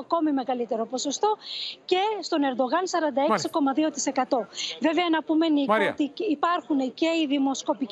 [0.00, 1.36] ακόμη μεγαλύτερο ποσοστό,
[1.84, 2.84] και στον Ερντογάν
[4.28, 4.46] 46,2%.
[4.80, 5.90] Βέβαια, να πούμε, Νίκο, Μαρία.
[5.90, 7.26] ότι υπάρχουν και οι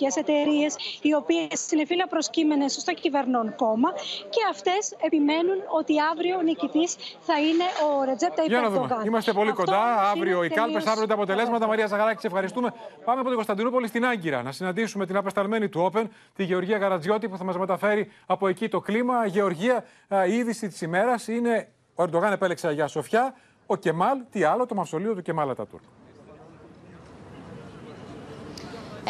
[0.01, 3.91] δημοσκοπικές εταιρείες, οι οποίες είναι φύλλα προσκύμενες στο κυβερνών κόμμα
[4.35, 8.77] και αυτές επιμένουν ότι αύριο ο νικητής θα είναι ο Ρετζέπτα Για να δούμε.
[8.85, 9.07] Υπερτογάν.
[9.07, 9.77] Είμαστε πολύ Αυτό κοντά.
[9.79, 11.67] είναι Αύριο οι κάλπες, τελείως αύριο τα αποτελέσματα.
[11.67, 12.69] Μαρία Ζαγαράκη, σε ευχαριστούμε.
[13.05, 17.29] Πάμε από την Κωνσταντινούπολη στην Άγκυρα να συναντήσουμε την απεσταλμένη του Open, τη Γεωργία Γαρατζιώτη,
[17.29, 19.27] που θα μας μεταφέρει από εκεί το κλίμα.
[19.27, 23.35] Γεωργία, α, η είδηση της ημέρας είναι ο Ερντογάν επέλεξε Αγία Σοφιά.
[23.67, 25.83] Ο Κεμάλ, τι άλλο, το μαυσολείο του Κεμάλ Ατατούρκ.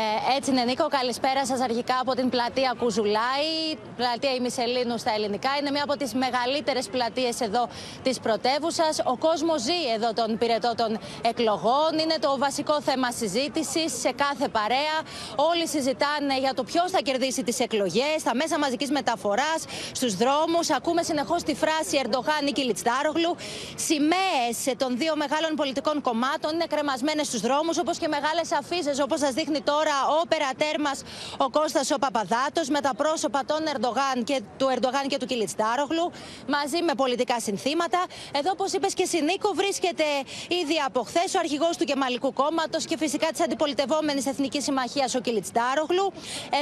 [0.01, 0.87] Ε, έτσι είναι, Νίκο.
[0.89, 3.53] Καλησπέρα σας αρχικά από την πλατεία Κουζουλάη,
[3.97, 5.51] πλατεία Ημισελίνου στα ελληνικά.
[5.61, 7.69] Είναι μία από τις μεγαλύτερες πλατείες εδώ
[8.03, 9.01] της πρωτεύουσας.
[9.05, 11.99] Ο κόσμος ζει εδώ τον πυρετό των εκλογών.
[12.03, 14.97] Είναι το βασικό θέμα συζήτησης σε κάθε παρέα.
[15.37, 19.61] Όλοι συζητάνε για το ποιος θα κερδίσει τις εκλογές, στα μέσα μαζικής μεταφοράς,
[19.93, 20.71] στους δρόμους.
[20.71, 23.37] Ακούμε συνεχώς τη φράση Ερντογάν ή Κιλιτστάρογλου.
[23.75, 29.19] Σημαίες των δύο μεγάλων πολιτικών κομμάτων είναι κρεμασμένες στους δρόμους, όπως και μεγάλες αφήσει, όπως
[29.19, 29.89] σας δείχνει τώρα
[30.21, 31.03] ο περατέρ μας
[31.37, 36.11] ο Κώστας ο Παπαδάτος, με τα πρόσωπα των Ερντογάν και, του Ερντογάν και του Κιλιτστάρογλου,
[36.49, 38.05] μαζί με πολιτικά συνθήματα.
[38.35, 40.05] Εδώ, όπως είπες και Συνίκο, βρίσκεται
[40.63, 45.21] ήδη από χθες ο αρχηγός του Κεμαλικού Κόμματος και φυσικά της αντιπολιτευόμενης Εθνικής Συμμαχίας ο
[45.21, 46.13] Κιλιτστάρογλου.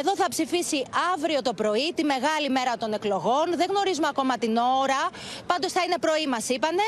[0.00, 3.46] Εδώ θα ψηφίσει αύριο το πρωί, τη μεγάλη μέρα των εκλογών.
[3.56, 5.00] Δεν γνωρίζουμε ακόμα την ώρα.
[5.46, 6.82] Πάντως θα είναι πρωί, μας είπανε.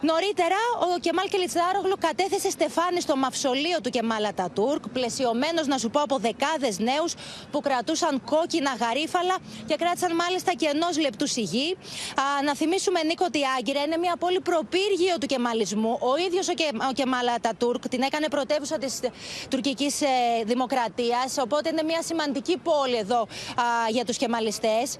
[0.00, 0.60] Νωρίτερα,
[0.94, 6.18] ο Κεμάλ Κιλιτστάρογλου κατέθεσε στεφάνι στο μαυσολείο του Κεμάλ Ατατούρκ, πλαισιωμένος, να σου πω, από
[6.18, 7.14] δεκάδες νέους
[7.50, 11.76] που κρατούσαν κόκκινα γαρίφαλα και κράτησαν μάλιστα και ενός λεπτού σιγή.
[12.20, 15.98] Α, να θυμίσουμε, Νίκο, ότι η Άγκυρα είναι μια πόλη προπύργιο του κεμαλισμού.
[16.00, 19.00] Ο ίδιος ο, Κε, ο Κεμάλ Ατατούρκ την έκανε πρωτεύουσα της
[19.48, 20.06] τουρκικής ε,
[20.44, 21.38] δημοκρατίας.
[21.38, 24.96] Οπότε είναι μια σημαντική πόλη εδώ α, για τους κεμαλιστές.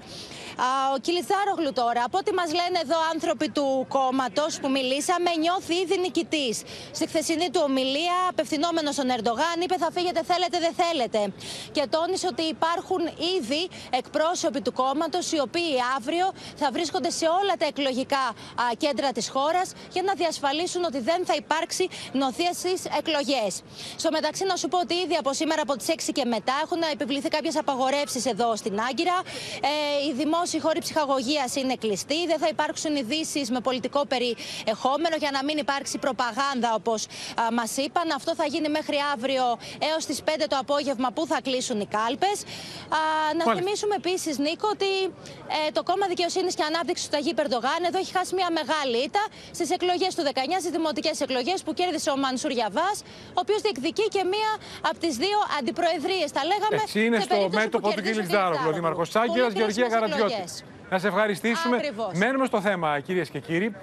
[0.95, 5.97] Ο Κιλιθάρογλου τώρα, από ό,τι μας λένε εδώ άνθρωποι του κόμματος που μιλήσαμε, νιώθει ήδη
[5.99, 6.61] νικητής.
[6.91, 11.33] Στη χθεσινή του ομιλία, απευθυνόμενος στον Ερντογάν, είπε θα φύγετε, θέλετε, δεν θέλετε.
[11.71, 13.01] Και τόνισε ότι υπάρχουν
[13.37, 18.25] ήδη εκπρόσωποι του κόμματος, οι οποίοι αύριο θα βρίσκονται σε όλα τα εκλογικά
[18.77, 23.61] κέντρα της χώρας για να διασφαλίσουν ότι δεν θα υπάρξει νοθεία στις εκλογές.
[23.95, 26.81] Στο μεταξύ, να σου πω ότι ήδη από σήμερα από τις 6 και μετά έχουν
[26.91, 29.21] επιβληθεί κάποιες απαγορεύσεις εδώ στην Άγκυρα.
[29.61, 32.25] Ε, οι δημόσιοι χώροι ψυχαγωγίας είναι κλειστοί.
[32.27, 37.05] Δεν θα υπάρξουν ειδήσει με πολιτικό περιεχόμενο για να μην υπάρξει προπαγάνδα, όπως
[37.53, 38.11] μας είπαν.
[38.11, 39.57] Αυτό θα γίνει μέχρι αύριο
[39.91, 42.37] έως τις 5 το απόγευμα που θα κλείσουν οι κάλπες.
[43.37, 43.53] Να Μάλιστα.
[43.57, 44.91] θυμίσουμε επίσης, Νίκο, ότι
[45.57, 49.23] ε, το κόμμα Δικαιοσύνης και Ανάπτυξης του Ταγί Περντογάν εδώ έχει χάσει μια μεγάλη ήττα
[49.51, 52.97] στις εκλογές του 19, στις δημοτικές εκλογές που κέρδισε ο Μανσούρ Γιαβάς,
[53.37, 54.51] ο οποίος διεκδικεί και μία
[54.89, 56.29] από τις δύο αντιπροεδρίες.
[56.37, 56.81] Τα λέγαμε.
[56.83, 58.05] Έτσι είναι στο μέτωπο του κ.
[58.19, 60.53] Λιτζάρογλου, ο Δήμαρχο Τσάγκυρα, Γεωργία Καρατζιώτης.
[60.89, 61.75] Να σε ευχαριστήσουμε.
[61.75, 62.13] Ακριβώς.
[62.13, 63.75] Μένουμε στο θέμα, κυρίες και κύριοι,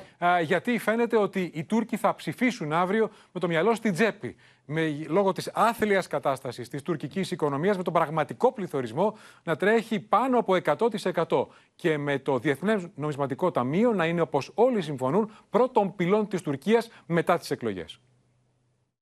[0.43, 4.37] γιατί φαίνεται ότι οι Τούρκοι θα ψηφίσουν αύριο με το μυαλό στην τσέπη.
[4.67, 10.39] Με, λόγω της άθλιας κατάστασης της τουρκικής οικονομίας, με τον πραγματικό πληθωρισμό να τρέχει πάνω
[10.39, 16.29] από 100% και με το Διεθνές Νομισματικό Ταμείο να είναι, όπως όλοι συμφωνούν, πρώτον πυλών
[16.29, 18.01] της Τουρκίας μετά τις εκλογές.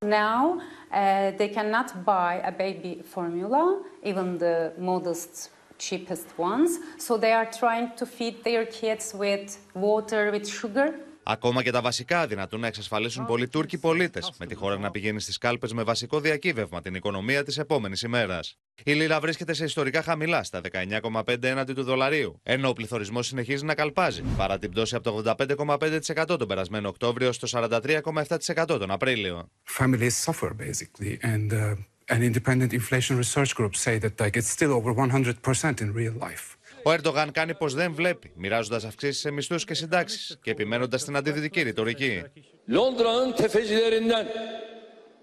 [0.04, 0.58] Now
[0.90, 3.62] uh, they cannot buy a baby formula,
[4.02, 5.50] even the modest
[5.86, 6.70] cheapest ones.
[7.06, 9.46] So they are trying to feed their kids with
[9.86, 10.88] water, with sugar.
[11.24, 15.20] Ακόμα και τα βασικά δυνατούν να εξασφαλίσουν πολλοί Τούρκοι πολίτες, με τη χώρα να πηγαίνει
[15.20, 18.58] στις κάλπες με βασικό διακύβευμα την οικονομία της επόμενης ημέρας.
[18.84, 23.64] Η λίρα βρίσκεται σε ιστορικά χαμηλά, στα 19,5 έναντι του δολαρίου, ενώ ο πληθωρισμός συνεχίζει
[23.64, 29.48] να καλπάζει, παρά την πτώση από το 85,5% τον περασμένο Οκτώβριο στο 43,7% τον Απρίλιο.
[29.78, 31.74] Families suffer basically, and uh,
[32.11, 36.57] an independent inflation research group say that like it's still over 100% in real life.
[36.83, 41.15] Ο Ερντογάν κάνει πω δεν βλέπει, μοιράζοντα αυξήσει σε μισθού και συντάξει και επιμένοντα στην
[41.15, 42.23] αντιδυτική ρητορική.
[42.69, 44.25] Londra'nın tefecilerinden,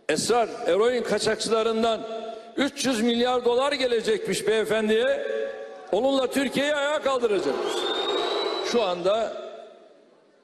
[0.08, 2.06] esrar eroin kaçakçılarından
[2.56, 5.26] 300 milyar dolar gelecekmiş beyefendiye.
[5.92, 7.72] Onunla Türkiye'yi ayağa kaldıracakmış.
[8.72, 9.44] Şu anda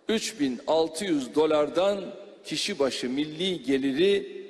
[0.08, 2.04] 3600 dolardan
[2.44, 4.40] kişi başı milli geliri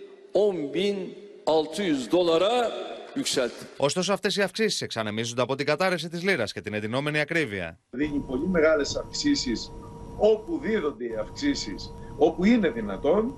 [1.45, 2.69] 10.600 dolara
[3.15, 3.65] yükseltti.
[3.77, 7.79] Ωστόσο, αυτές οι αυξήσεις εξανεμίζονται από την κατάρρευση της λίρας και την εντυνόμενη ακρίβεια.
[7.89, 9.71] Δίνει πολύ μεγάλες αυξήσεις
[10.17, 13.35] όπου δίδονται οι αυξήσεις, όπου είναι δυνατόν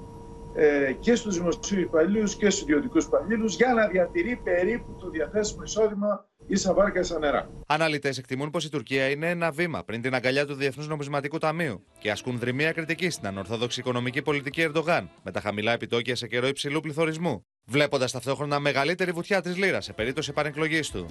[0.55, 5.63] ε, και στους δημοσίους υπαλλήλους και στους ιδιωτικούς υπαλλήλους για να διατηρεί περίπου το διαθέσιμο
[5.63, 7.49] εισόδημα ίσα βάρκα ίσα νερά.
[7.67, 11.83] Αναλυτές εκτιμούν πως η Τουρκία είναι ένα βήμα πριν την αγκαλιά του Διεθνούς Νομισματικού Ταμείου
[11.99, 16.47] και ασκούν δρυμία κριτική στην ανορθόδοξη οικονομική πολιτική Ερντογάν με τα χαμηλά επιτόκια σε καιρό
[16.47, 17.45] υψηλού πληθωρισμού.
[17.69, 21.05] Βλέποντας ταυτόχρονα μεγαλύτερη βουτιά της λίρας σε περίπτωση επανεκλογή του.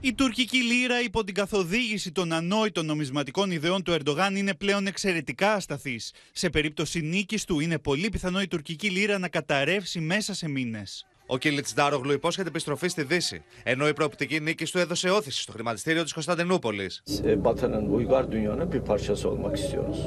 [0.00, 5.52] Η τουρκική λίρα υπό την καθοδήγηση των ανόητων νομισματικών ιδεών του Ερντογάν είναι πλέον εξαιρετικά
[5.52, 6.12] ασταθής.
[6.32, 11.04] Σε περίπτωση νίκης του, είναι πολύ πιθανό η τουρκική λίρα να καταρρεύσει μέσα σε μήνες.
[11.32, 15.52] Ο Κίλιτ Ντάρογλου υπόσχεται επιστροφή στη Δύση, ενώ η προοπτική νίκης του έδωσε όθηση στο
[15.52, 17.02] χρηματιστήριο της Κωνσταντινούπολης.
[17.42, 19.98] Batı'nın uygar dünyanın bir parçası olmak istiyoruz.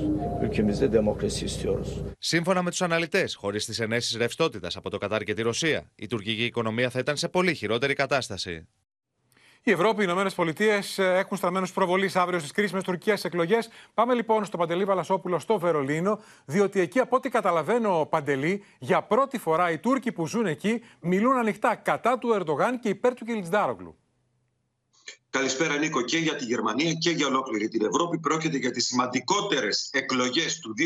[0.44, 1.90] Ülkemizde demokrasi istiyoruz.
[2.20, 6.08] Σύμφωνα με τους αναλυτές, χωρίς τις ενέσεις ρευστότητας από το Κατάρ και τη Ρωσία, η
[6.08, 8.68] τουρκική οικονομία θα ήταν σε πολύ χειρότερη κατάσταση.
[9.66, 13.70] Η Ευρώπη, οι Ηνωμένες Πολιτείες έχουν στραμμένους προβολή αύριο στις κρίσιμες τουρκικές εκλογές.
[13.94, 19.38] Πάμε λοιπόν στο Παντελή Βαλασόπουλο στο Βερολίνο, διότι εκεί, από ό,τι καταλαβαίνω, Παντελή, για πρώτη
[19.38, 23.98] φορά οι Τούρκοι που ζουν εκεί μιλούν ανοιχτά κατά του Ερντογάν και υπέρ του Κιλτσντάρογλου.
[25.30, 28.20] Καλησπέρα Νίκο και για τη Γερμανία και για ολόκληρη την Ευρώπη.
[28.20, 30.82] Πρόκειται για τις σημαντικότερες εκλογές του 2023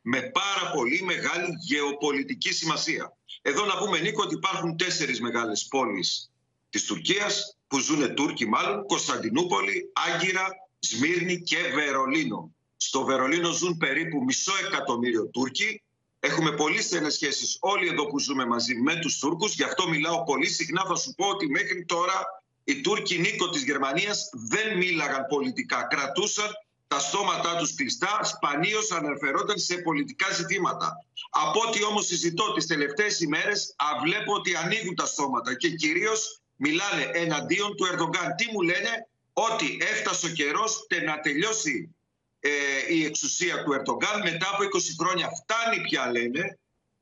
[0.00, 3.16] με πάρα πολύ μεγάλη γεωπολιτική σημασία.
[3.42, 6.30] Εδώ να πούμε Νίκο ότι υπάρχουν τέσσερις μεγάλες πόλεις
[6.76, 10.46] της Τουρκίας που ζουν Τούρκοι μάλλον, Κωνσταντινούπολη, Άγκυρα,
[10.78, 12.50] Σμύρνη και Βερολίνο.
[12.76, 15.82] Στο Βερολίνο ζουν περίπου μισό εκατομμύριο Τούρκοι.
[16.20, 19.54] Έχουμε πολύ στενές σχέσεις όλοι εδώ που ζούμε μαζί με τους Τούρκους.
[19.54, 20.84] Γι' αυτό μιλάω πολύ συχνά.
[20.88, 25.86] Θα σου πω ότι μέχρι τώρα οι Τούρκοι Νίκο της Γερμανίας δεν μίλαγαν πολιτικά.
[25.90, 26.48] Κρατούσαν
[26.88, 30.92] τα στόματά τους κλειστά, σπανίως αναφερόνταν σε πολιτικά ζητήματα.
[31.30, 37.10] Από ό,τι όμως συζητώ τις τελευταίες ημέρες, βλέπω ότι ανοίγουν τα στόματα και κυρίως μιλάνε
[37.12, 38.34] εναντίον του Ερδογκάν.
[38.36, 41.94] Τι μου λένε, ότι έφτασε ο καιρός να τελειώσει
[42.40, 42.50] ε,
[42.88, 44.66] η εξουσία του Ερντογκάν μετά από 20
[44.98, 45.28] χρόνια.
[45.42, 46.58] Φτάνει πια λένε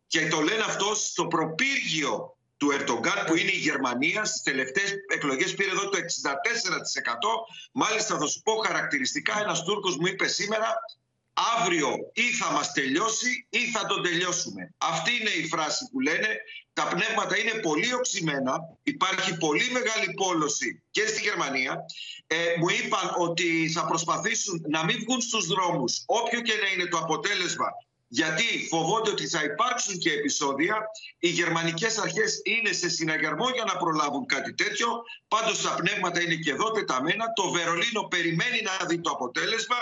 [0.07, 5.55] και το λένε αυτό στο προπύργιο του Ερντογκάν που είναι η Γερμανία στις τελευταίες εκλογές
[5.55, 6.01] πήρε εδώ το 64%.
[7.73, 10.75] Μάλιστα θα σου πω χαρακτηριστικά ένας Τούρκος μου είπε σήμερα
[11.35, 14.75] αύριο ή θα μας τελειώσει ή θα τον τελειώσουμε.
[14.79, 16.29] Αυτή είναι η φράση που λένε.
[16.73, 18.59] Τα πνεύματα είναι πολύ οξυμένα.
[18.83, 21.85] Υπάρχει πολύ μεγάλη πόλωση και στη Γερμανία.
[22.27, 26.89] Ε, μου είπαν ότι θα προσπαθήσουν να μην βγουν στους δρόμους όποιο και να είναι
[26.89, 27.69] το αποτέλεσμα
[28.09, 30.77] γιατί φοβόνται ότι θα υπάρξουν και επεισόδια.
[31.19, 35.03] Οι γερμανικές αρχές είναι σε συναγερμό για να προλάβουν κάτι τέτοιο.
[35.29, 37.33] Πάντως τα πνεύματα είναι και εδώ τεταμένα.
[37.33, 39.77] Το Βερολίνο περιμένει να δει το αποτέλεσμα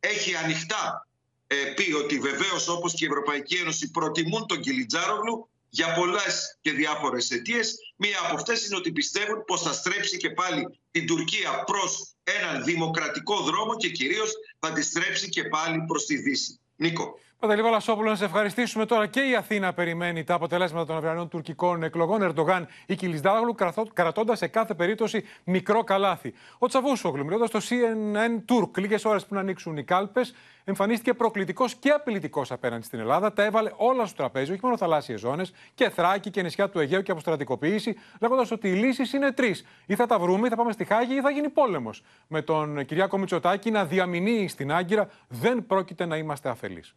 [0.00, 1.08] έχει ανοιχτά
[1.46, 6.72] ε, πει ότι βεβαίως όπως και η Ευρωπαϊκή Ένωση προτιμούν τον Κιλιτζάρογλου για πολλές και
[6.72, 7.76] διάφορες αιτίες.
[7.96, 12.64] Μία από αυτές είναι ότι πιστεύουν πως θα στρέψει και πάλι την Τουρκία προς έναν
[12.64, 16.60] δημοκρατικό δρόμο και κυρίως θα τη στρέψει και πάλι προς τη Δύση.
[16.76, 17.18] Νίκο.
[17.40, 19.06] Παντελή Βαλασόπουλο, να σε ευχαριστήσουμε τώρα.
[19.06, 22.22] Και η Αθήνα περιμένει τα αποτελέσματα των αυριανών τουρκικών εκλογών.
[22.22, 23.54] Ερντογάν ή Κιλισδάγλου,
[23.92, 26.34] κρατώντας σε κάθε περίπτωση μικρό καλάθι.
[26.58, 31.90] Ο Τσαβούσογλου, μιλώντας στο CNN Turk, λίγες ώρες πριν ανοίξουν οι κάλπες, εμφανίστηκε προκλητικός και
[31.90, 33.32] απειλητικός απέναντι στην Ελλάδα.
[33.32, 37.02] Τα έβαλε όλα στο τραπέζι, όχι μόνο θαλάσσιες ζώνες, και Θράκη και νησιά του Αιγαίου
[37.02, 39.64] και αποστρατικοποίηση, λέγοντας ότι οι λύσεις είναι τρεις.
[39.86, 42.02] Ή θα τα βρούμε, ή θα πάμε στη Χάγη, ή θα γίνει πόλεμος.
[42.26, 46.94] Με τον Κυριάκο Μητσοτάκη να διαμηνύει στην Άγκυρα, δεν πρόκειται να είμαστε αφελείς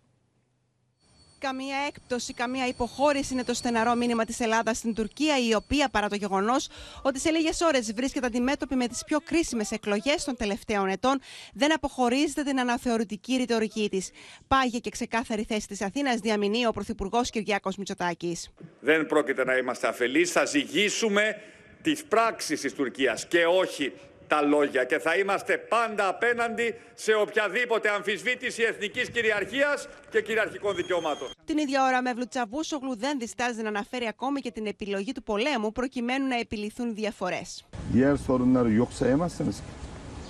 [1.42, 6.10] καμία έκπτωση, καμία υποχώρηση είναι το στεναρό μήνυμα της Ελλάδας στην Τουρκία, η οποία παρά
[6.10, 6.70] το γεγονός
[7.02, 11.22] ότι σε λίγες ώρες βρίσκεται αντιμέτωπη με τις πιο κρίσιμες εκλογές των τελευταίων ετών,
[11.54, 14.12] δεν αποχωρίζεται την αναθεωρητική ρητορική της.
[14.48, 18.50] Πάγια και ξεκάθαρη θέση της Αθήνας διαμηνύει ο Πρωθυπουργός Κυριάκος Μητσοτάκης.
[18.80, 20.32] Δεν πρόκειται να είμαστε αφελείς.
[20.32, 21.42] Θα ζυγίσουμε
[21.82, 23.94] τις πράξεις της Τουρκίας και όχι
[24.32, 31.28] τα λόγια και θα είμαστε πάντα απέναντι σε οποιαδήποτε αμφισβήτηση εθνικής κυριαρχίας και κυριαρχικών δικαιωμάτων.
[31.46, 35.72] Την ίδια ώρα με Βλουτσαβούσογλου δεν διστάζει να αναφέρει ακόμη και την επιλογή του πολέμου
[35.72, 37.66] προκειμένου να επιληθούν διαφορές.
[37.94, 39.72] Diğer sorunları yok sayamazsınız ki.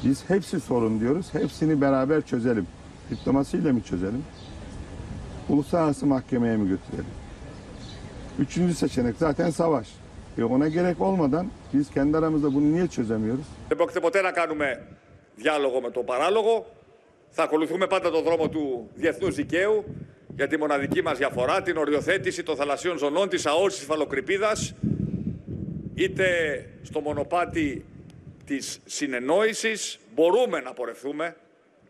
[0.03, 1.33] Biz hepsi sorun diyoruz.
[1.33, 2.67] Hepsini beraber çözelim.
[3.09, 4.23] Diplomasiyle mi çözelim?
[5.49, 7.13] Uluslararası mahkemeye mi götürelim?
[8.39, 9.87] Üçüncü seçenek zaten savaş.
[10.37, 13.45] E ona gerek olmadan biz kendi aramızda bunu niye çözemiyoruz?
[13.69, 14.87] Δεν πρόκειται ποτέ να κάνουμε
[15.35, 16.65] διάλογο με το παράλογο.
[17.29, 19.85] Θα ακολουθούμε πάντα το δρόμο του διεθνούς δικαίου
[20.35, 24.73] για τη μοναδική μας διαφορά, την οριοθέτηση των θαλασσίων ζωνών, της αόρσης της φαλοκρηπίδας,
[25.95, 26.25] είτε
[26.81, 27.85] στο μονοπάτι
[28.45, 31.35] της συνεννόησης μπορούμε να πορευθούμε,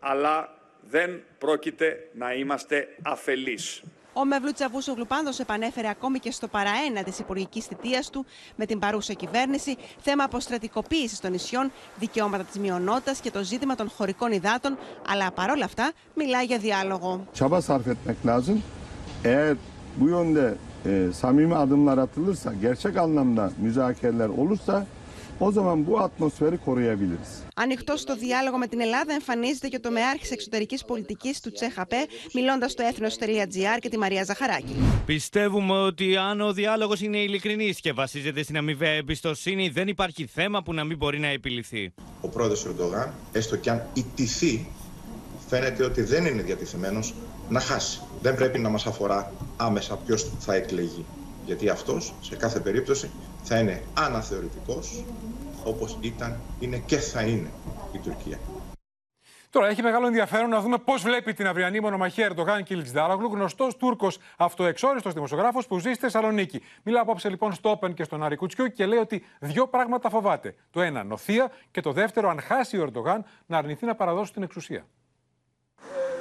[0.00, 0.58] αλλά
[0.90, 3.82] δεν πρόκειται να είμαστε αφελείς.
[4.14, 8.24] Ο Μευλού Τσαβούσογλου πάντως επανέφερε ακόμη και στο παραένα της υπουργικής θητείας του
[8.56, 13.90] με την παρούσα κυβέρνηση θέμα αποστρατικοποίησης των νησιών, δικαιώματα της μειονότητας και το ζήτημα των
[13.96, 17.26] χωρικών υδάτων, αλλά παρόλα αυτά μιλάει για διάλογο.
[17.32, 18.62] Çaba sarf etmek lazım.
[19.24, 19.56] Eğer
[19.96, 20.54] bu yönde
[20.86, 24.86] e, samimi adımlar atılırsa, gerçek anlamda müzakereler olursa
[25.46, 27.30] o zaman bu atmosferi koruyabiliriz.
[27.54, 32.72] Ανοιχτό στο διάλογο με την Ελλάδα εμφανίζεται και ο τομεάρχης εξωτερικής πολιτικής του CHP, μιλώντας
[32.72, 34.76] στο έθνος.gr και τη Μαρία Ζαχαράκη.
[35.06, 40.62] Πιστεύουμε ότι αν ο διάλογος είναι ειλικρινής και βασίζεται στην αμοιβαία εμπιστοσύνη, δεν υπάρχει θέμα
[40.62, 41.92] που να μην μπορεί να επιλυθεί.
[42.20, 44.66] Ο πρόεδρος Ερντογάν, έστω και αν ηττηθεί,
[45.48, 47.00] φαίνεται ότι δεν είναι διατηθειμένο
[47.48, 48.00] να χάσει.
[48.22, 51.04] Δεν πρέπει να μας αφορά άμεσα ποιος θα εκλεγεί.
[51.46, 53.10] Γιατί αυτός σε κάθε περίπτωση
[53.42, 55.04] θα είναι αναθεωρητικός
[55.64, 57.50] όπως ήταν, είναι και θα είναι
[57.92, 58.38] η Τουρκία.
[59.50, 63.76] Τώρα έχει μεγάλο ενδιαφέρον να δούμε πώς βλέπει την αυριανή μονομαχία Ερντογάν και Λιτζδάραγλου, γνωστός
[63.76, 66.62] Τούρκος αυτοεξόριστος δημοσιογράφος που ζει στη Θεσσαλονίκη.
[66.82, 70.54] Μιλά απόψε λοιπόν στο Όπεν και στον Άρη Κουτσιού και λέει ότι δύο πράγματα φοβάται.
[70.70, 74.42] Το ένα, νοθεία και το δεύτερο, αν χάσει ο Ερντογάν, να αρνηθεί να παραδώσει την
[74.42, 74.86] εξουσία.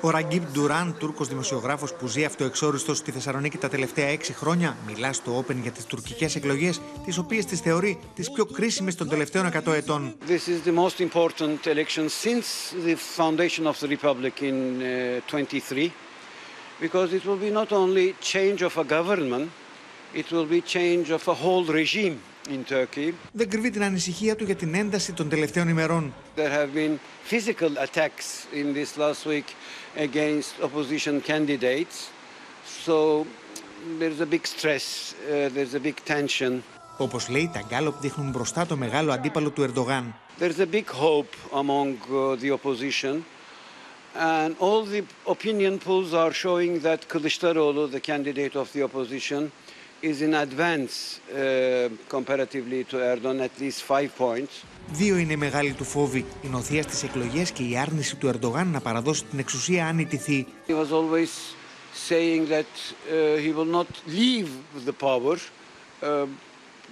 [0.03, 5.13] Ο Ραγκίπ Ντουράν, Τούρκος δημοσιογράφος που ζει αυτοεξόριστος στη Θεσσαλονίκη τα τελευταία έξι χρόνια, μιλά
[5.13, 9.45] στο Open για τις τουρκικές εκλογές, τις οποίες τις θεωρεί τις πιο κρίσιμες των τελευταίων
[9.45, 10.15] 100 ετών.
[10.27, 15.91] This is the most important election since the foundation of the republic in uh, 23
[16.79, 19.49] because it will be not only change of a government,
[20.13, 22.15] it will be change of a whole regime
[22.49, 23.13] in Turkey.
[23.31, 26.13] Δεν κρύβει την ανησυχία του για την ένταση των τελευταίων ημερών.
[26.35, 29.45] There have been physical attacks in this last week
[29.96, 31.96] against opposition candidates.
[32.84, 33.26] So
[33.98, 36.62] there's a big stress, uh, there's a big tension.
[36.98, 40.14] Όπως λέει, τα γκάλοπ δείχνουν μπροστά το μεγάλο αντίπαλο του Ερντογάν.
[40.38, 43.24] There's a big hope among uh, the opposition.
[44.18, 49.50] And all the opinion polls are showing that Kılıçdaroğlu, the candidate of the opposition,
[50.00, 54.64] is in advance uh, comparatively to Erdogan, at least five points.
[54.92, 58.68] Δύο είναι οι μεγάλοι του φόβοι, η νοθεία στις εκλογές και η άρνηση του Ερντογάν
[58.70, 60.46] να παραδώσει την εξουσία αν ιτηθεί.
[60.68, 61.30] He was always
[62.08, 64.48] saying that uh, he will not leave
[64.84, 65.36] the power
[66.02, 66.26] uh,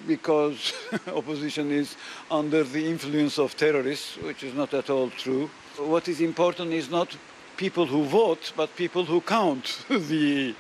[0.06, 0.58] because
[1.20, 1.96] opposition is
[2.30, 5.48] under the influence of terrorists, which is not at all true.
[5.94, 7.08] What is important is not
[7.56, 10.54] people who vote, but people who count the,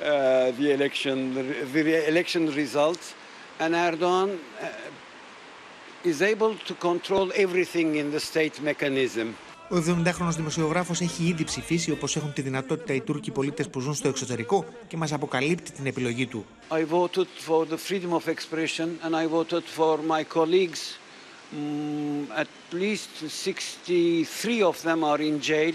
[0.00, 1.34] uh, the election,
[1.72, 3.14] the election results.
[3.60, 4.68] And Erdogan uh,
[6.04, 9.34] is able to control everything in the state mechanism.
[9.68, 13.94] Ο 70χρονο δημοσιογράφο έχει ήδη ψηφίσει όπω έχουν τη δυνατότητα οι Τούρκοι πολίτε που ζουν
[13.94, 16.46] στο εξωτερικό και μα αποκαλύπτει την επιλογή του.
[16.70, 20.98] I voted for the freedom of expression and I voted for my colleagues.
[21.52, 25.74] Mm, at least 63 of them are in jail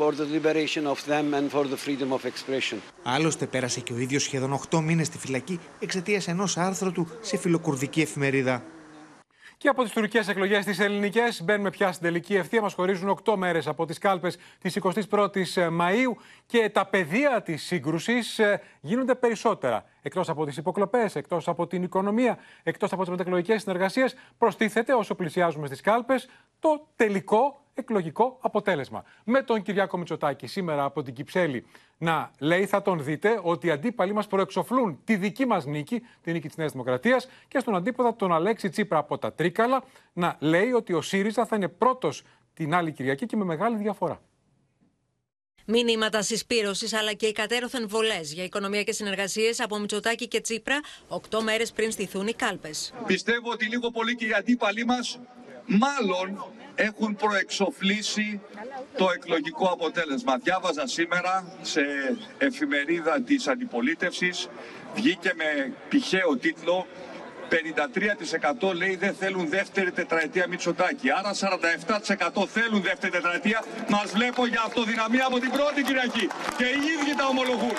[0.00, 2.78] for the liberation of them and for the freedom of expression.
[3.02, 7.36] Άλλωστε πέρασε και ο ίδιος σχεδόν 8 μήνες στη φυλακή εξαιτίας ενός άρθρου του σε
[7.36, 8.62] φιλοκουρδική εφημερίδα.
[9.56, 12.60] Και από τις τουρκικές εκλογές τις ελληνικές μπαίνουμε πια στην τελική ευθεία.
[12.62, 18.40] Μας χωρίζουν 8 μέρες από τις κάλπες της 21η Μαου και τα πεδία της σύγκρουσης
[18.80, 19.84] γίνονται περισσότερα.
[20.02, 25.14] Εκτός από τις υποκλοπές, εκτός από την οικονομία, εκτός από τις μετεκλογικές συνεργασίες, προστίθεται όσο
[25.14, 29.04] πλησιάζουμε στις κάλπες το τελικό εκλογικό αποτέλεσμα.
[29.24, 31.66] Με τον Κυριάκο Μητσοτάκη σήμερα από την Κυψέλη
[31.98, 36.32] να λέει, θα τον δείτε, ότι οι αντίπαλοι μας προεξοφλούν τη δική μας νίκη, τη
[36.32, 40.72] νίκη της Νέας Δημοκρατίας, και στον αντίποδα τον Αλέξη Τσίπρα από τα Τρίκαλα να λέει
[40.72, 42.22] ότι ο ΣΥΡΙΖΑ θα είναι πρώτος
[42.54, 44.20] την άλλη Κυριακή και με μεγάλη διαφορά.
[45.66, 51.42] Μηνύματα συσπήρωσης αλλά και οι κατέρωθεν βολές για οικονομιακέ συνεργασίες από Μητσοτάκη και Τσίπρα, οκτώ
[51.42, 52.94] μέρες πριν στηθούν οι κάλπες.
[53.06, 55.18] Πιστεύω ότι λίγο πολύ και οι αντίπαλοι μας
[55.78, 58.40] μάλλον έχουν προεξοφλήσει
[58.96, 60.38] το εκλογικό αποτέλεσμα.
[60.38, 61.82] Διάβαζα σήμερα σε
[62.38, 64.48] εφημερίδα της αντιπολίτευσης,
[64.94, 66.86] βγήκε με πηχαίο τίτλο
[67.50, 71.10] 53% λέει δεν θέλουν δεύτερη τετραετία Μητσοτάκη.
[71.10, 71.34] Άρα
[72.42, 73.64] 47% θέλουν δεύτερη τετραετία.
[73.88, 76.28] Μας βλέπω για αυτοδυναμία από την πρώτη Κυριακή.
[76.56, 77.72] Και οι ίδιοι τα ομολογούν.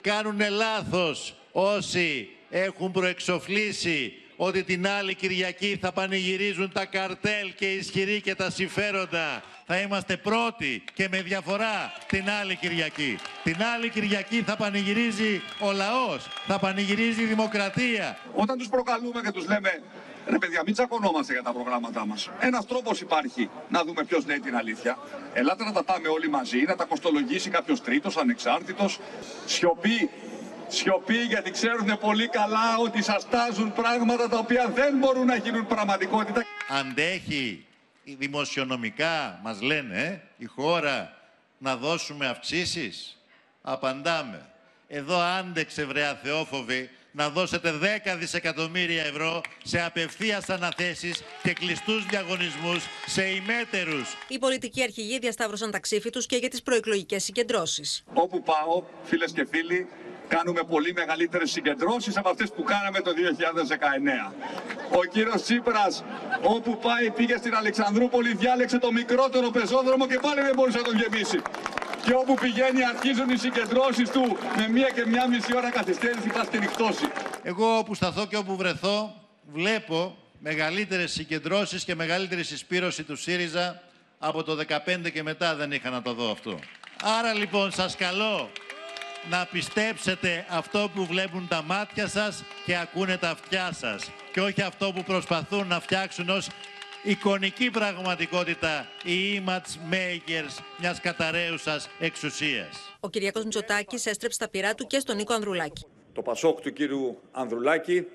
[0.00, 4.12] Κάνουν λάθος όσοι έχουν προεξοφλήσει
[4.42, 9.42] ότι την άλλη Κυριακή θα πανηγυρίζουν τα καρτέλ και οι ισχυροί και τα συμφέροντα.
[9.66, 13.18] Θα είμαστε πρώτοι και με διαφορά την άλλη Κυριακή.
[13.42, 18.18] Την άλλη Κυριακή θα πανηγυρίζει ο λαός, θα πανηγυρίζει η δημοκρατία.
[18.34, 19.82] Όταν τους προκαλούμε και τους λέμε
[20.26, 22.30] Ρε παιδιά, μην τσακωνόμαστε για τα προγράμματά μας.
[22.40, 24.98] Ένας τρόπος υπάρχει να δούμε ποιος λέει την αλήθεια.
[25.32, 29.00] Ελάτε να τα πάμε όλοι μαζί, να τα κοστολογήσει κάποιος τρίτος, ανεξάρτητος.
[29.46, 30.10] Σιωπή
[30.72, 35.66] Σιωπή γιατί ξέρουν πολύ καλά ότι σας τάζουν πράγματα τα οποία δεν μπορούν να γίνουν
[35.66, 36.42] πραγματικότητα.
[36.68, 37.66] Αντέχει
[38.04, 41.16] δημοσιονομικά, μας λένε, ε, η χώρα
[41.58, 43.18] να δώσουμε αυξήσεις;
[43.62, 44.46] Απαντάμε.
[44.88, 52.84] Εδώ άντεξε βρέα Θεόφοβη να δώσετε 10 δισεκατομμύρια ευρώ σε απευθείας αναθέσεις και κλειστούς διαγωνισμούς
[53.06, 54.16] σε ημέτερους.
[54.28, 58.04] Οι πολιτικοί αρχηγοί διασταύρωσαν τα ξύφη τους και για τις προεκλογικές συγκεντρώσεις.
[58.14, 59.88] Όπου πάω, φίλες και φίλοι,
[60.34, 63.10] κάνουμε πολύ μεγαλύτερες συγκεντρώσεις από αυτές που κάναμε το
[64.28, 64.32] 2019.
[65.00, 66.04] Ο κύριος Τσίπρας
[66.42, 70.96] όπου πάει πήγε στην Αλεξανδρούπολη, διάλεξε το μικρότερο πεζόδρομο και πάλι δεν μπορούσε να τον
[71.00, 71.38] γεμίσει.
[72.04, 76.48] Και όπου πηγαίνει αρχίζουν οι συγκεντρώσεις του με μία και μία μισή ώρα καθυστέρηση πας
[76.48, 77.06] και νυχτώσει.
[77.42, 79.14] Εγώ όπου σταθώ και όπου βρεθώ
[79.52, 83.82] βλέπω μεγαλύτερες συγκεντρώσεις και μεγαλύτερη συσπήρωση του ΣΥΡΙΖΑ
[84.18, 84.56] από το
[85.06, 86.58] 2015 και μετά δεν είχα να το δω αυτό.
[87.18, 88.50] Άρα λοιπόν σας καλώ
[89.28, 94.62] να πιστέψετε αυτό που βλέπουν τα μάτια σας και ακούνε τα αυτιά σας και όχι
[94.62, 96.48] αυτό που προσπαθούν να φτιάξουν ως
[97.02, 102.96] εικονική πραγματικότητα οι image makers μιας καταραίουσας εξουσίας.
[103.00, 105.86] Ο Κυριακός Μητσοτάκης έστρεψε τα πειρά του και στον Νίκο Ανδρουλάκη.
[106.12, 108.06] Το Πασόκ του κύριου Ανδρουλάκη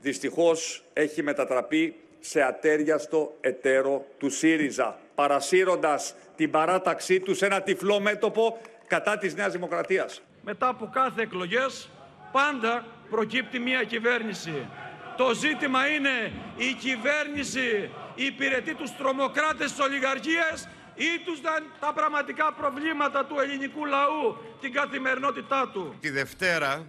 [0.00, 8.00] δυστυχώς έχει μετατραπεί σε ατέριαστο εταίρο του ΣΥΡΙΖΑ, παρασύροντας την παράταξή του σε ένα τυφλό
[8.00, 10.22] μέτωπο κατά της Νέας Δημοκρατίας.
[10.42, 11.88] Μετά από κάθε εκλογές
[12.32, 14.68] πάντα προκύπτει μια κυβέρνηση.
[15.16, 21.40] Το ζήτημα είναι η κυβέρνηση υπηρετεί τους τρομοκράτες της ολιγαρχίας ή τους
[21.80, 25.94] τα πραγματικά προβλήματα του ελληνικού λαού, την καθημερινότητά του.
[26.00, 26.86] Τη Δευτέρα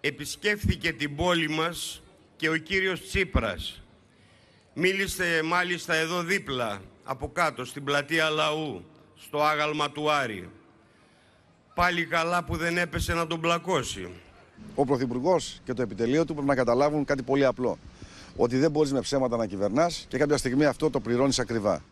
[0.00, 2.02] επισκέφθηκε την πόλη μας
[2.36, 3.82] και ο κύριος Τσίπρας.
[4.74, 8.84] Μίλησε μάλιστα εδώ δίπλα, από κάτω, στην πλατεία Λαού,
[9.16, 10.50] στο άγαλμα του Άρη.
[11.74, 14.08] Πάλι καλά που δεν έπεσε να τον πλακώσει.
[14.74, 17.78] Ο Πρωθυπουργός και το επιτελείο του πρέπει να καταλάβουν κάτι πολύ απλό.
[18.36, 21.82] Ότι δεν μπορείς με ψέματα να κυβερνάς και κάποια στιγμή αυτό το πληρώνεις ακριβά.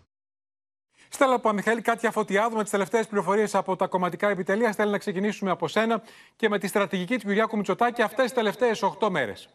[1.09, 4.73] Στέλλα Παμιχαήλ, κάτι αφωτιάδου με τις τελευταίες πληροφορίες από τα κομματικά επιτελεία.
[4.73, 6.03] Θέλει να ξεκινήσουμε από σένα
[6.37, 9.49] και με τη στρατηγική του Κυριάκου Μητσοτάκη αυτές τις τελευταίες 8 μέρες.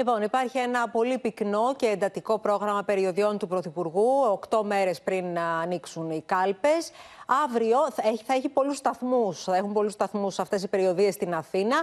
[0.00, 5.58] Λοιπόν, υπάρχει ένα πολύ πυκνό και εντατικό πρόγραμμα περιοδιών του Πρωθυπουργού, οκτώ μέρες πριν να
[5.58, 6.90] ανοίξουν οι κάλπες.
[7.44, 9.42] Αύριο θα έχει, θα έχει πολλούς σταθμούς.
[9.42, 11.76] Θα έχουν πολλούς σταθμούς αυτές οι περιοδίες στην Αθήνα.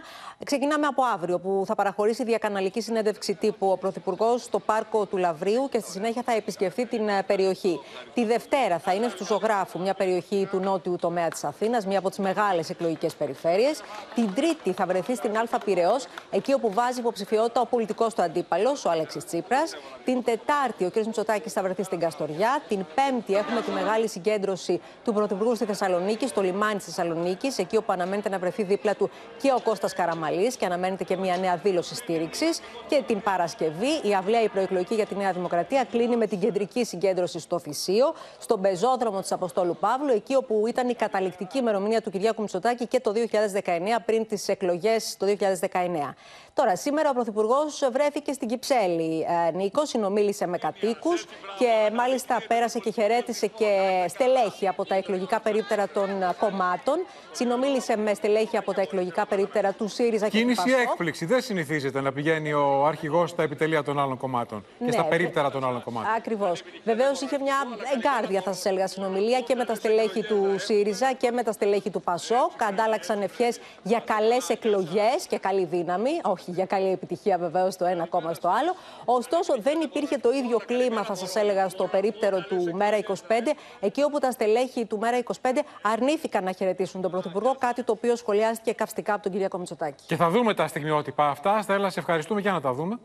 [0.46, 5.68] Ξεκινάμε από αύριο, που θα παραχωρήσει διακαναλική συνέντευξη τύπου ο Πρωθυπουργός στο πάρκο του Λαβρίου
[5.72, 7.80] και στη συνέχεια θα επισκεφθεί την ε, περιοχή.
[8.14, 12.10] Τη Δευτέρα θα είναι στους Ζωγράφου, μια περιοχή του νότιου τομέα της Αθήνας, μια από
[12.10, 13.82] τις μεγάλες εκλογικές περιφέρειες.
[14.16, 18.76] Την Τρίτη θα βρεθεί στην Αλφα Πυραιός, εκεί όπου βάζει υποψηφιότητα ο πολιτικός του αντίπαλο,
[18.86, 19.74] ο Αλέξη Τσίπρας.
[20.06, 20.96] Την Τετάρτη ο κ.
[20.96, 22.62] Μητσοτάκης θα βρεθεί στην Καστοριά.
[22.68, 27.58] Την Πέμπτη έχουμε τη μεγάλη συγκέντρωση του Πρωθυπουργού Πρωθυπουργού στη Θεσσαλονίκη, στο λιμάνι της Θεσσαλονίκης,
[27.58, 29.10] εκεί όπου αναμένεται να βρεθεί δίπλα του
[29.42, 32.60] και ο Κώστας Καραμαλής και αναμένεται και μια νέα δήλωση στήριξης.
[32.88, 36.86] Και την Παρασκευή, η αυλαία η προεκλογική για τη Νέα Δημοκρατία κλείνει με την κεντρική
[36.86, 42.10] συγκέντρωση στο Θησίο, στον πεζόδρομο της Αποστόλου Παύλου, εκεί όπου ήταν η καταληκτική ημερομηνία του
[42.10, 46.16] Κυριάκου Μητσοτάκη και το 2019, πριν τις εκλογές το 2019.
[46.56, 49.26] Τώρα, σήμερα ο Πρωθυπουργός βρέθηκε στην Κυψέλη.
[49.48, 51.26] Ε, Νίκος συνομίλησε με κατοίκους
[51.58, 56.96] και μάλιστα πέρασε και χαιρέτησε και στελέχη από τα εκλογικά περίπτερα των κομμάτων.
[57.32, 60.90] Συνομίλησε με στελέχη από τα εκλογικά περίπτερα του ΣΥΡΙΖΑ και Κίνηση του ΠΑΣΟΚ.
[60.92, 61.26] έκπληξη.
[61.26, 65.10] Δεν συνηθίζεται να πηγαίνει ο αρχηγός στα επιτελεία των άλλων κομμάτων και Ναι, στα τε-
[65.10, 66.14] περίπτερα των άλλων κομμάτων.
[66.14, 66.62] Ακριβώς.
[66.84, 67.56] Βεβαίως είχε μια
[67.96, 71.90] εγκάρδια, θα σας έλεγα, συνομιλία και με τα στελέχη του ΣΥΡΙΖΑ και με τα στελέχη
[71.90, 72.64] του ΠΑΣΟΚ.
[72.70, 76.12] Αντάλλαξαν ευχές για καλές εκλογές και καλή δύναμη.
[76.24, 78.76] Όχι για καλή επιτυχία, βεβαίως, το ένα κόμμα στο άλλο.
[79.06, 84.04] Ωστόσο, δεν υπήρχε το ίδιο κλίμα, θα σας έλεγα, στο περίπτερο του Μέρα 25, εκεί
[84.04, 85.48] όπου τα στελέχη του Μέρα 25
[85.82, 90.04] αρνήθηκαν να χαιρετήσουν τον Πρωθυπουργό, κάτι το οποίο σχολιάστηκε καυστικά από τον Κυριακό Μητσοτάκη.
[90.08, 91.62] Και θα δούμε τα στιγμιότυπα αυτά.
[91.62, 93.00] Στέλλα, σε ευχαριστούμε για να τα δούμε.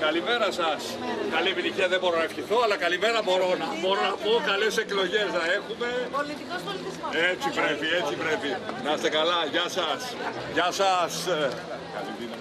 [0.00, 0.80] Καλημέρα σας.
[1.34, 4.32] Καλή επιτυχία δεν μπορώ να ευχηθώ, αλλά καλημέρα μπορώ να, μπορώ να πω.
[4.46, 5.88] Καλές εκλογές να έχουμε.
[7.30, 8.48] Έτσι πρέπει, έτσι πρέπει.
[8.84, 10.14] Να είστε καλά, γεια σας.
[10.52, 11.12] Γεια σας.
[11.94, 12.37] Καλή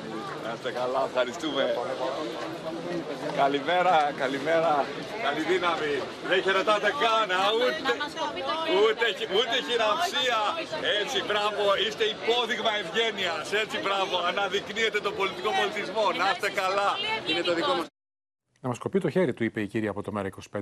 [0.63, 0.71] δύναμη.
[0.71, 1.63] Να είστε καλά, ευχαριστούμε.
[3.35, 4.85] Καλημέρα, καλημέρα.
[5.25, 5.93] Καλή δύναμη.
[6.29, 7.79] Δεν χαιρετάτε καν, α, ούτε,
[8.85, 10.39] ούτε, χει- ούτε χειραψία.
[11.01, 13.53] Έτσι, μπράβο, είστε υπόδειγμα ευγένειας.
[13.63, 16.05] Έτσι, μπράβο, αναδεικνύετε τον πολιτικό πολιτισμό.
[16.21, 16.89] Να είστε καλά.
[17.29, 17.85] Είναι το δικό μα.
[18.61, 20.61] Να μας κοπεί το χέρι του, είπε η κυρία από το Μέρα 25.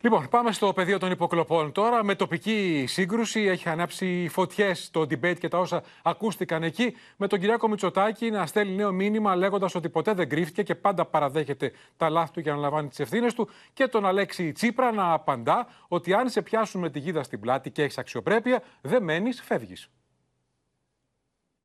[0.00, 2.04] Λοιπόν, πάμε στο πεδίο των υποκλοπών τώρα.
[2.04, 6.96] Με τοπική σύγκρουση έχει ανάψει φωτιές το debate και τα όσα ακούστηκαν εκεί.
[7.16, 11.04] Με τον Κυριάκο Μητσοτάκη να στέλνει νέο μήνυμα λέγοντας ότι ποτέ δεν κρύφτηκε και πάντα
[11.04, 13.48] παραδέχεται τα λάθη του και αναλαμβάνει τις ευθύνες του.
[13.72, 17.70] Και τον Αλέξη Τσίπρα να απαντά ότι αν σε πιάσουν με τη γίδα στην πλάτη
[17.70, 19.88] και έχεις αξιοπρέπεια, δεν μένεις, φεύγεις.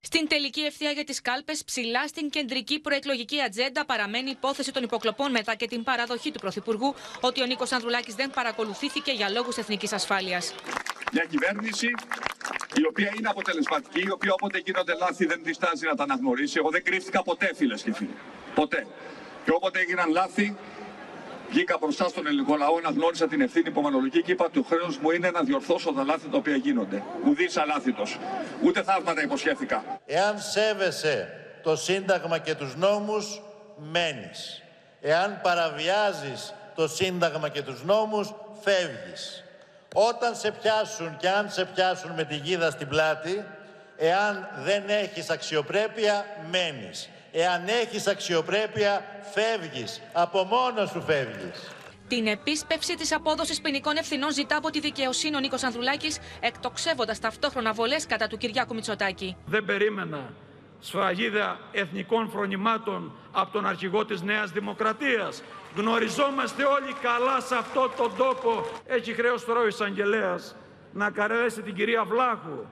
[0.05, 4.83] Στην τελική ευθεία για τις κάλπες, ψηλά στην κεντρική προεκλογική ατζέντα παραμένει η υπόθεση των
[4.83, 9.57] υποκλοπών μετά και την παραδοχή του Πρωθυπουργού ότι ο Νίκος Ανδρουλάκης δεν παρακολουθήθηκε για λόγους
[9.57, 10.53] εθνικής ασφάλειας.
[11.11, 11.87] Μια κυβέρνηση
[12.75, 16.55] η οποία είναι αποτελεσματική, η οποία όποτε γίνονται λάθη δεν διστάζει να τα αναγνωρίσει.
[16.57, 18.15] Εγώ δεν κρύφτηκα ποτέ, φίλες και φίλοι.
[18.55, 18.87] Ποτέ.
[19.45, 20.55] Και όποτε έγιναν λάθη,
[21.53, 25.29] βγήκα μπροστά στον ελληνικό λαό, αναγνώρισα την ευθύνη υπομονολογική και είπα το χρέο μου είναι
[25.31, 27.03] να διορθώσω τα λάθη τα οποία γίνονται.
[27.27, 28.03] Ουδή αλάθητο.
[28.63, 29.83] Ούτε θαύματα υποσχέθηκα.
[30.05, 31.17] Εάν σέβεσαι
[31.63, 33.41] το Σύνταγμα και τους νόμους,
[33.77, 34.63] μένεις.
[35.01, 39.43] Εάν παραβιάζεις το Σύνταγμα και τους νόμους, φεύγεις.
[39.93, 43.45] Όταν σε πιάσουν και αν σε πιάσουν με τη γίδα στην πλάτη,
[43.97, 47.09] εάν δεν έχεις αξιοπρέπεια, μένεις.
[47.35, 50.01] Εάν έχεις αξιοπρέπεια, φεύγεις.
[50.13, 51.71] Από μόνος σου φεύγεις.
[52.07, 57.73] Την επίσπευση της απόδοσης ποινικών ευθυνών ζητά από τη δικαιοσύνη ο Νίκος Ανδρουλάκης, εκτοξεύοντας ταυτόχρονα
[57.73, 59.35] βολές κατά του Κυριάκου Μητσοτάκη.
[59.45, 60.33] Δεν περίμενα
[60.79, 65.43] σφραγίδα εθνικών φρονημάτων από τον αρχηγό της Νέας Δημοκρατίας.
[65.75, 68.65] Γνωριζόμαστε όλοι καλά σε αυτό τον τόπο.
[68.85, 70.55] Έχει χρέος τώρα ο εισαγγελέας
[70.93, 72.65] να καρέσει την κυρία Βλάχου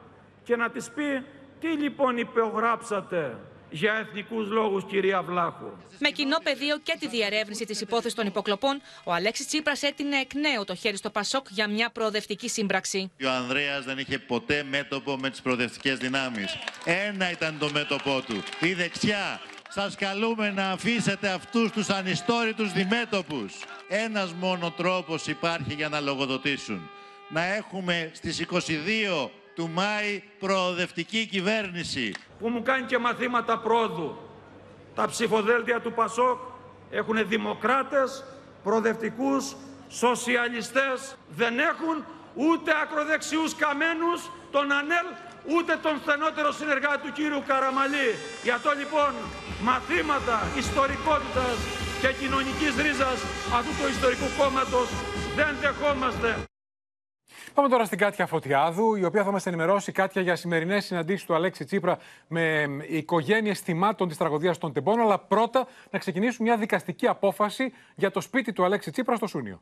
[0.43, 1.25] και να της πει
[1.59, 3.37] τι λοιπόν υπογράψατε
[3.71, 5.71] για εθνικούς λόγους, κυρία Βλάχου.
[5.99, 10.33] Με κοινό πεδίο και τη διερεύνηση της υπόθεσης των υποκλοπών, ο Αλέξης Τσίπρας έτεινε εκ
[10.33, 13.11] νέου το χέρι στο Πασόκ για μια προοδευτική σύμπραξη.
[13.25, 16.57] Ο Ανδρέας δεν είχε ποτέ μέτωπο με τις προοδευτικές δυνάμεις.
[16.85, 19.41] Ένα ήταν το μέτωπό του, η δεξιά.
[19.69, 23.53] Σας καλούμε να αφήσετε αυτούς τους ανιστόρητους διμέτωπους.
[23.87, 26.89] Ένας μόνο τρόπος υπάρχει για να λογοδοτήσουν.
[27.29, 32.13] Να έχουμε στις 22 του Μάη προοδευτική κυβέρνηση.
[32.39, 34.17] Που μου κάνει και μαθήματα πρόοδου.
[34.95, 36.39] Τα ψηφοδέλτια του Πασόκ
[36.91, 38.23] έχουν δημοκράτες,
[38.63, 39.55] προοδευτικούς,
[39.89, 41.15] σοσιαλιστές.
[41.29, 45.05] Δεν έχουν ούτε ακροδεξιούς καμένους, τον ΑΝΕΛ,
[45.55, 48.09] ούτε τον στενότερο συνεργάτη του κύριου Καραμαλή.
[48.43, 49.11] Για αυτό λοιπόν
[49.61, 51.57] μαθήματα ιστορικότητας
[52.01, 53.19] και κοινωνικής ρίζας
[53.57, 54.87] αυτού του ιστορικού κόμματος
[55.35, 56.50] δεν δεχόμαστε.
[57.53, 61.35] Πάμε τώρα στην Κάτια Φωτιάδου, η οποία θα μας ενημερώσει Κάτια για σημερινές συναντήσεις του
[61.35, 61.97] Αλέξη Τσίπρα
[62.27, 64.99] με οικογένειες θυμάτων της τραγωδίας των Τεμπών.
[64.99, 69.61] Αλλά πρώτα να ξεκινήσουμε μια δικαστική απόφαση για το σπίτι του Αλέξη Τσίπρα στο Σούνιο.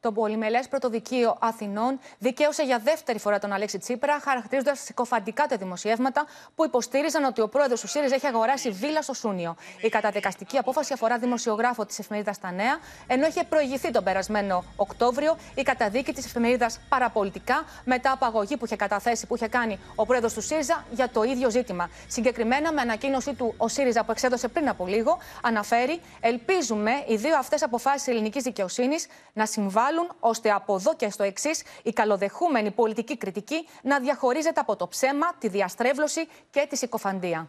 [0.00, 6.26] Το Πολυμελές Πρωτοδικείο Αθηνών δικαίωσε για δεύτερη φορά τον Αλέξη Τσίπρα, χαρακτηρίζοντας συκοφαντικά τα δημοσιεύματα
[6.54, 9.56] που υποστήριζαν ότι ο πρόεδρος του ΣΥΡΙΖΑ έχει αγοράσει βίλα στο Σούνιο.
[9.80, 15.36] Η καταδικαστική απόφαση αφορά δημοσιογράφο της εφημερίδας Τα Νέα, ενώ είχε προηγηθεί τον περασμένο Οκτώβριο
[15.54, 20.06] η καταδίκη της εφημερίδας Παραπολιτικά μετά από αγωγή που είχε καταθέσει, που είχε κάνει ο
[20.06, 21.90] πρόεδρος του ΣΥΡΙΖΑ για το ίδιο ζήτημα.
[22.08, 27.36] Συγκεκριμένα, με ανακοίνωσή του ο ΣΥΡΙΖΑ που εξέδωσε πριν από λίγο, αναφέρει: Ελπίζουμε οι δύο
[27.36, 29.86] αυτές αποφάσεις ελληνικής δικαιοσύνης να συμβάλλουν
[30.20, 35.34] ώστε από εδώ και στο εξής η καλοδεχούμενη πολιτική κριτική να διαχωρίζεται από το ψέμα,
[35.38, 37.48] τη διαστρέβλωση και τη συκοφαντία.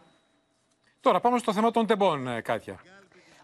[1.00, 2.80] Τώρα πάμε στο θέμα των τεμπών, ε, Κάτια.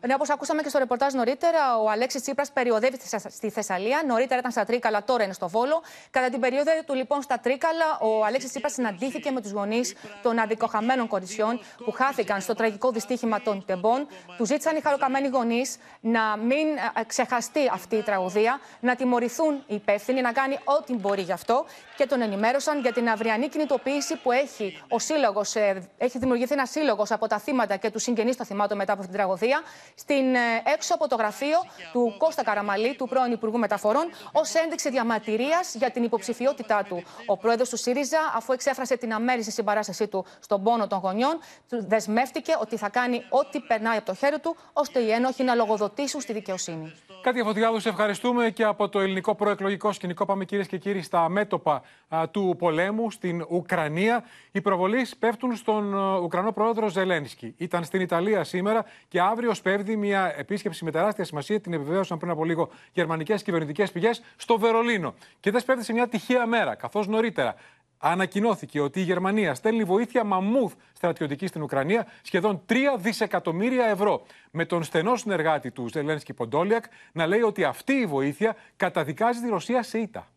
[0.06, 2.98] Ναι, όπως ακούσαμε και στο ρεπορτάζ νωρίτερα, ο Αλέξης Τσίπρας περιοδεύει
[3.28, 4.02] στη Θεσσαλία.
[4.06, 5.82] Νωρίτερα ήταν στα Τρίκαλα, τώρα είναι στο Βόλο.
[6.10, 10.38] Κατά την περίοδο του λοιπόν στα Τρίκαλα, ο Αλέξης Τσίπρας συναντήθηκε με τους γονείς των
[10.38, 14.06] αδικοχαμένων κορισιών που χάθηκαν στο τραγικό δυστύχημα των τεμπών.
[14.36, 16.66] Τους ζήτησαν οι χαροκαμένοι γονείς να μην
[16.98, 21.64] ε, ξεχαστεί αυτή η τραγωδία, να τιμωρηθούν οι υπεύθυνοι, να κάνει ό,τι μπορεί γι' αυτό
[21.96, 26.70] και τον ενημέρωσαν για την αυριανή κινητοποίηση που έχει, ο σύλλογος, ε, έχει δημιουργηθεί ένας
[26.70, 29.62] σύλλογος από τα θύματα και τους συγγενείς των θυμάτων μετά από αυτή την τραγωδία
[29.98, 31.58] στην, ε, έξω από το γραφείο
[31.92, 37.02] του Κώστα Καραμαλή, του πρώην Υπουργού Μεταφορών, ως ένδειξη διαμαρτυρίας για την υποψηφιότητά του.
[37.26, 41.38] Ο πρόεδρος του ΣΥΡΙΖΑ, αφού εξέφρασε την αμέριστη συμπαράστασή του στον πόνο των γονιών,
[41.68, 46.20] δεσμεύτηκε ότι θα κάνει ό,τι περνάει από το χέρι του, ώστε οι ένοχοι να λογοδοτήσουν
[46.20, 46.92] στη δικαιοσύνη.
[47.22, 50.24] Κάτι Φωτιάδου, σε ευχαριστούμε και από το ελληνικό προεκλογικό σκηνικό.
[50.24, 51.82] Πάμε κυρίες και κύριοι στα μέτωπα
[52.30, 54.24] του πολέμου στην Ουκρανία.
[54.52, 57.54] Οι προβολείς πέφτουν στον Ουκρανό πρόεδρο Ζελένσκι.
[57.56, 61.60] Ήταν στην Ιταλία σήμερα και αύριο σπέβδει μια επίσκεψη με τεράστια σημασία.
[61.60, 65.14] Την επιβεβαίωσαν πριν από λίγο γερμανικές κυβερνητικές πηγές στο Βερολίνο.
[65.40, 67.54] Και δεν σπέβδει σε μια τυχαία μέρα, καθώς νωρίτερα
[67.98, 74.26] ανακοινώθηκε ότι η Γερμανία στέλνει βοήθεια μαμούθ στρατιωτική στην Ουκρανία, σχεδόν 3 δισεκατομμύρια ευρώ.
[74.50, 79.48] Με τον στενό συνεργάτη του Ζελένσκι Ποντόλιακ να λέει ότι αυτή η βοήθεια καταδικάζει τη
[79.48, 80.28] Ρωσία σε ήττα.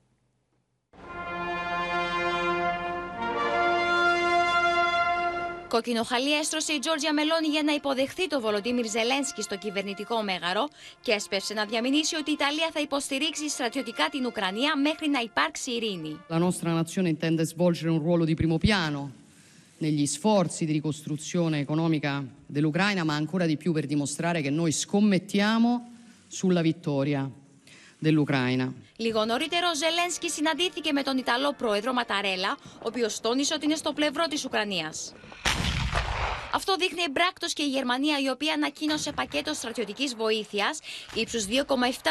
[5.70, 10.67] Κοκκινοχαλή έστρωσε η Τζόρτζια Μελώνη για να υποδεχθεί το Βολοντίμιρ Ζελένσκι στο κυβερνητικό μέγαρο
[11.01, 15.72] και έσπευσε να διαμηνήσει ότι η Ιταλία θα υποστηρίξει στρατιωτικά την Ουκρανία μέχρι να υπάρξει
[15.72, 16.20] ειρήνη.
[16.30, 19.11] La nostra nazione intende svolgere un ruolo di primo piano
[19.78, 25.72] negli sforzi di ricostruzione economica dell'Ucraina, ma ancora di più per dimostrare che noi scommettiamo
[26.28, 27.30] sulla vittoria
[28.04, 28.74] dell'Ucraina.
[28.97, 33.76] Λίγο νωρίτερα, ο Ζελένσκι συναντήθηκε με τον Ιταλό πρόεδρο Ματαρέλα, ο οποίος τόνισε ότι είναι
[33.76, 35.14] στο πλευρό της Ουκρανίας.
[36.54, 40.80] Αυτό δείχνει εμπράκτος και η Γερμανία, η οποία ανακοίνωσε πακέτο στρατιωτικής βοήθειας
[41.14, 41.52] ύψους 2,7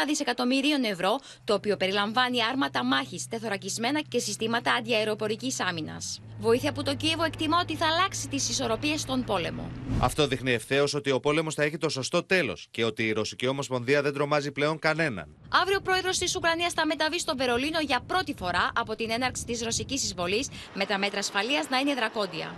[0.07, 6.21] δισεκατομμυρίων ευρώ, το οποίο περιλαμβάνει άρματα μάχης, τεθωρακισμένα και συστήματα αντιαεροπορικής άμυνας.
[6.39, 9.71] Βοήθεια που το Κίεβο εκτιμά ότι θα αλλάξει τις ισορροπίες στον πόλεμο.
[9.99, 13.47] Αυτό δείχνει ευθέως ότι ο πόλεμος θα έχει το σωστό τέλος και ότι η Ρωσική
[13.47, 15.35] Ομοσπονδία δεν τρομάζει πλέον κανέναν.
[15.49, 19.45] Αύριο ο πρόεδρος της Ουκρανίας θα μεταβεί στο Βερολίνο για πρώτη φορά από την έναρξη
[19.45, 22.55] της ρωσικής εισβολής, με τα μέτρα ασφαλείας να είναι δρακόντια.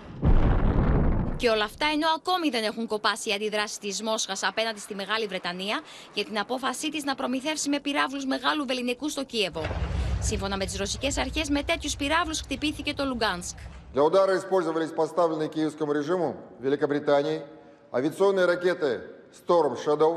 [1.41, 5.27] Και όλα αυτά ενώ ακόμη δεν έχουν κοπάσει οι αντιδράσει τη Μόσχα απέναντι στη Μεγάλη
[5.27, 5.81] Βρετανία
[6.15, 9.63] για την απόφασή τη να προμηθεύσει με πυράβλου μεγάλου βεληνικού στο Κίεβο.
[10.21, 13.57] Σύμφωνα με τι ρωσικέ αρχέ, με τέτοιου πυράβλου χτυπήθηκε το Λουγκάνσκ.
[13.93, 17.39] Для удара использовались поставленные киевскому режиму Великобритании
[17.93, 18.91] авиационные ракеты
[19.39, 20.13] Storm Shadow,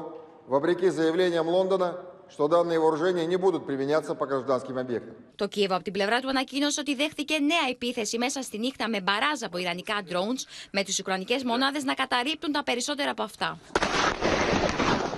[0.47, 1.97] вопреки заявлениям Лондона,
[2.33, 5.15] что данные вооружения не будут применяться по гражданским объектам.
[5.35, 9.01] Το Κίεβο από την πλευρά του ανακοίνωσε ότι δέχτηκε νέα επίθεση μέσα στη νύχτα με
[9.01, 13.57] μπαράζ από ιρανικά drones, με τις ουκρανικές μονάδες να καταρρύπτουν τα περισσότερα από αυτά.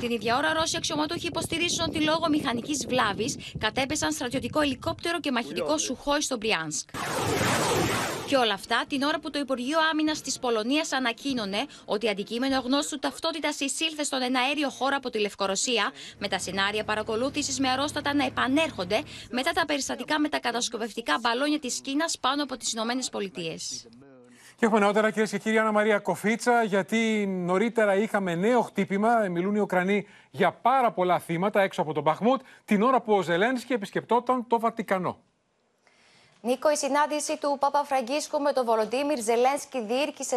[0.01, 5.79] Την ίδια ώρα, Ρώσοι αξιωματούχοι υποστηρίζουν ότι λόγω μηχανικής βλάβης κατέπεσαν στρατιωτικό ελικόπτερο και μαχητικό
[5.79, 6.89] σουχόι στο Μπριάνσκ.
[8.27, 12.99] Και όλα αυτά την ώρα που το Υπουργείο Άμυνας της Πολωνίας ανακοίνωνε ότι αντικείμενο γνώστου
[12.99, 18.25] ταυτότητας εισήλθε στον εναέριο χώρο από τη Λευκορωσία, με τα σενάρια παρακολούθησης με αρρώστατα να
[18.25, 23.87] επανέρχονται μετά τα περιστατικά με τα κατασκοπευτικά μπαλόνια της Κίνας πάνω από τις Ηνωμένες Πολιτείες.
[24.57, 29.29] Και έχουμε νεότερα, κυρίες και κύριοι, Άννα Μαρία Κοφίτσα, γιατί νωρίτερα είχαμε νέο χτύπημα.
[29.29, 33.23] Μιλούν οι Ουκρανοί για πάρα πολλά θύματα έξω από τον Μπαχμούτ, την ώρα που ο
[33.23, 35.19] Ζελένσκι επισκεπτόταν το Βατικανό.
[36.47, 40.37] Νίκο, η συνάντηση του Πάπα Φραγκίσκου με τον Βολοντίμιρ Ζελένσκι διήρκησε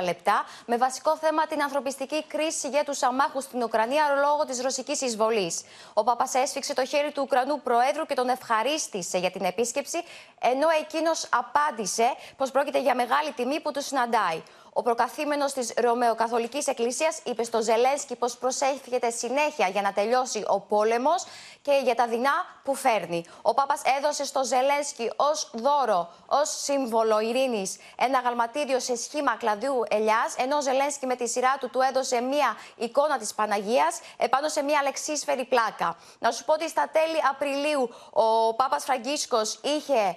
[0.00, 4.60] 40 λεπτά με βασικό θέμα την ανθρωπιστική κρίση για τους αμάχους στην Ουκρανία λόγω της
[4.60, 5.62] ρωσικής εισβολής.
[5.94, 9.98] Ο Πάπας έσφιξε το χέρι του Ουκρανού Προέδρου και τον ευχαρίστησε για την επίσκεψη,
[10.40, 14.42] ενώ εκείνος απάντησε πως πρόκειται για μεγάλη τιμή που του συναντάει.
[14.76, 20.60] Ο προκαθήμενος της Ρωμαιοκαθολικής Εκκλησίας είπε στο Ζελένσκι πως προσέχεται συνέχεια για να τελειώσει ο
[20.60, 21.24] πόλεμος
[21.62, 22.32] και για τα δεινά
[22.64, 23.24] που φέρνει.
[23.42, 29.82] Ο Πάπας έδωσε στο Ζελένσκι ως δώρο, ως σύμβολο ειρήνης, ένα γαλματίδιο σε σχήμα κλαδιού
[29.88, 34.48] ελιάς, ενώ ο Ζελένσκι με τη σειρά του του έδωσε μία εικόνα της Παναγίας επάνω
[34.48, 35.96] σε μία λεξίσφαιρη πλάκα.
[36.18, 40.16] Να σου πω ότι στα τέλη Απριλίου ο Πάπας Φραγκίσκος είχε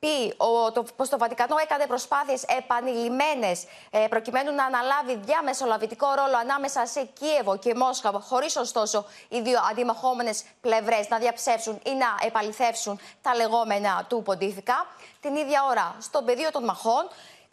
[0.00, 6.36] πει ο, το, πως το Βατικανό έκανε προσπάθειες επανειλημμένες ε, προκειμένου να αναλάβει διαμεσολαβητικό ρόλο
[6.40, 12.26] ανάμεσα σε Κίεβο και Μόσχα, χωρίς ωστόσο οι δύο αντιμαχόμενες πλευρές να διαψεύσουν ή να
[12.26, 14.86] επαληθεύσουν τα λεγόμενα του Ποντίφικα.
[15.20, 17.08] Την ίδια ώρα, στον πεδίο των μαχών,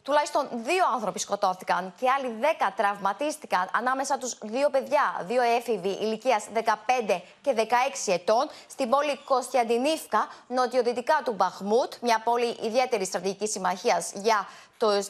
[0.07, 6.45] Τουλάχιστον δύο άνθρωποι σκοτώθηκαν και άλλοι δέκα τραυματίστηκαν ανάμεσα τους δύο παιδιά, δύο έφηβοι ηλικίας
[6.53, 14.11] 15 και 16 ετών στην πόλη Κωστιαντινίφκα, νοτιοδυτικά του Μπαχμούτ, μια πόλη ιδιαίτερης στρατηγικής συμμαχίας
[14.15, 14.47] για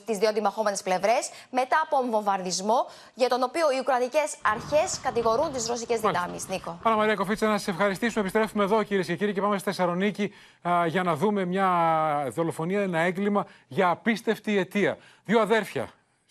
[0.06, 5.68] τις δύο αντιμαχόμενες πλευρές, μετά από βομβαρδισμό, για τον οποίο οι Ουκρανικές αρχές κατηγορούν τις
[5.68, 6.48] ρωσικές δυνάμεις.
[6.48, 6.80] Νίκο.
[6.84, 8.22] Άρα, Μαρία Κοφίτσα, να σα ευχαριστήσουμε.
[8.22, 10.34] Επιστρέφουμε εδώ, κυρίε και κύριοι, και πάμε στη Θεσσαλονίκη
[10.68, 11.68] α, για να δούμε μια
[12.30, 14.98] δολοφονία, ένα έγκλημα για απίστευτη αιτία.
[15.26, 15.90] Δύο αδέρφια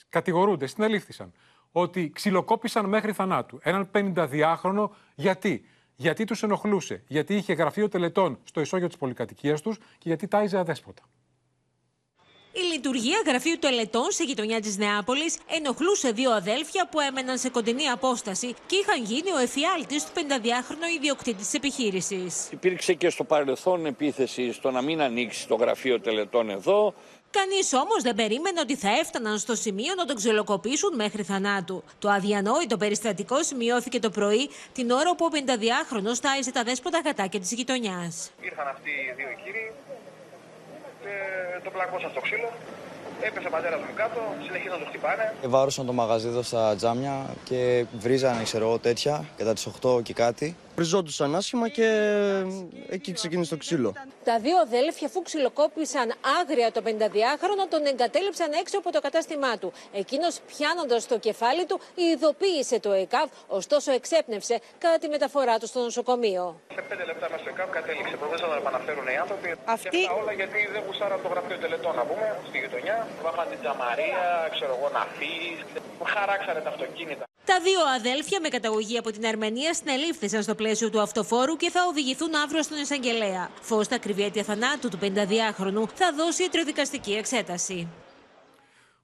[0.08, 1.32] κατηγορούνται, συνελήφθησαν
[1.72, 4.88] ότι ξυλοκόπησαν μέχρι θανάτου έναν 52χρονο.
[5.14, 5.64] Γιατί;
[5.94, 10.58] Γιατί τους ενοχλούσε, γιατί είχε γραφείο τελετών στο ισόγειο της πολυκατοικίας τους και γιατί τάιζε
[10.58, 11.02] αδέσποτα.
[12.60, 17.88] Η λειτουργία γραφείου τελετών σε γειτονιά της Νεάπολης ενοχλούσε δύο αδέλφια που έμεναν σε κοντινή
[17.88, 22.48] απόσταση και είχαν γίνει ο εφιάλτης του 52χρονου ιδιοκτήτη της επιχείρησης.
[22.50, 26.94] Υπήρξε και στο παρελθόν επίθεση στο να μην ανοίξει το γραφείο τελετών εδώ.
[27.30, 31.84] Κανείς όμως δεν περίμενε ότι θα έφταναν στο σημείο να τον ξυλοκοπήσουν μέχρι θανάτου.
[31.98, 37.40] Το αδιανόητο περιστατικό σημειώθηκε το πρωί, την ώρα που ο 52χρονο τάιζε τα δέσποτα γατάκια
[37.40, 38.30] της γειτονιάς.
[38.40, 39.72] Ήρθαν αυτοί οι δύο κύριοι
[41.06, 42.50] και τον πλακώσαν στο ξύλο.
[43.20, 45.34] Έπεσε ο πατέρας μου κάτω, συνεχίζουν να το χτυπάνε.
[45.44, 50.12] Βάρωσαν το μαγαζί εδώ στα τζάμια και βρίζανε, ξέρω εγώ, τέτοια κατά τις 8 και
[50.12, 50.56] κάτι.
[50.76, 51.88] Βριζόντουσαν άσχημα και
[52.88, 53.92] εκεί ξεκίνησε το ξύλο.
[54.24, 59.72] Τα δύο αδέλφια, αφού ξυλοκόπησαν άγρια το 52χρονο, τον εγκατέλειψαν έξω από το κατάστημά του.
[59.92, 65.80] Εκείνος, πιάνοντας το κεφάλι του, ειδοποίησε το ΕΚΑΒ, ωστόσο εξέπνευσε κατά τη μεταφορά του στο
[65.80, 66.60] νοσοκομείο.
[66.74, 68.16] Σε πέντε λεπτά μέσα στο ΕΚΑΒ κατέληξε.
[68.16, 69.48] Προσπαθούσαν να επαναφέρουν οι άνθρωποι.
[69.64, 69.88] Αυτή...
[69.88, 72.96] Και αυτά όλα γιατί δεν γουστάραν το γραφείο τελετών, να πούμε, στη γειτονιά.
[73.22, 74.22] Βάχαν την τζαμαρία,
[74.54, 75.58] ξέρω εγώ, να φύγεις.
[76.14, 77.24] Χαράξανε τα αυτοκίνητα.
[77.44, 81.80] Τα δύο αδέλφια με καταγωγή από την Αρμενία συνελήφθησαν στο πλαίσιο του αυτοφόρου και θα
[81.88, 83.50] οδηγηθούν αύριο στον εισαγγελέα.
[83.60, 87.88] Φως στα κρυβή αίτια θανάτου του 52χρονου θα δώσει ιατροδικαστική εξέταση.